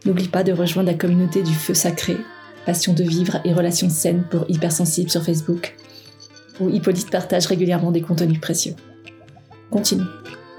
[0.06, 2.18] N'oublie pas de rejoindre la communauté du feu sacré,
[2.66, 5.76] passion de vivre et relations saines pour hypersensibles sur Facebook,
[6.60, 8.76] où Hippolyte partage régulièrement des contenus précieux.
[9.70, 10.04] Continue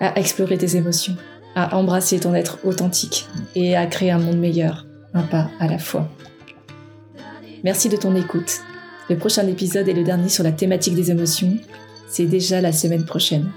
[0.00, 1.16] à explorer tes émotions,
[1.54, 5.78] à embrasser ton être authentique et à créer un monde meilleur, un pas à la
[5.78, 6.08] fois.
[7.62, 8.62] Merci de ton écoute.
[9.10, 11.58] Le prochain épisode est le dernier sur la thématique des émotions.
[12.08, 13.50] C'est déjà la semaine prochaine.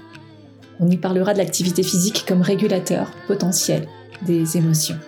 [0.78, 3.88] On y parlera de l'activité physique comme régulateur potentiel
[4.22, 4.98] des émotions.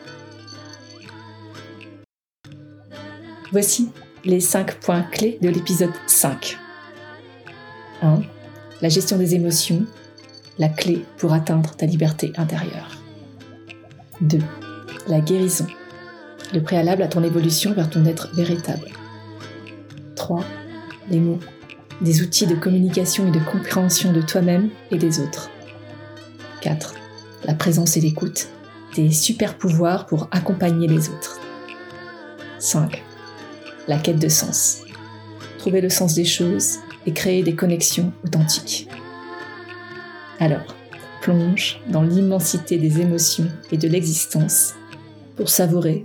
[3.53, 3.91] Voici
[4.25, 6.59] les 5 points clés de l'épisode 5.
[8.03, 8.21] 1.
[8.81, 9.85] La gestion des émotions,
[10.59, 12.97] la clé pour atteindre ta liberté intérieure.
[14.23, 14.39] 2.
[15.09, 15.67] La guérison,
[16.57, 18.89] le préalable à ton évolution vers ton être véritable.
[20.15, 20.43] 3.
[21.11, 21.39] Les mots,
[22.01, 25.51] des outils de communication et de compréhension de toi-même et des autres.
[26.63, 26.95] 4.
[27.45, 28.49] La présence et l'écoute,
[28.95, 31.39] des super pouvoirs pour accompagner les autres.
[32.59, 33.03] 5
[33.89, 34.83] la quête de sens.
[35.59, 38.89] Trouver le sens des choses et créer des connexions authentiques.
[40.41, 40.75] Alors,
[41.21, 44.75] plonge dans l'immensité des émotions et de l'existence
[45.37, 46.05] pour savourer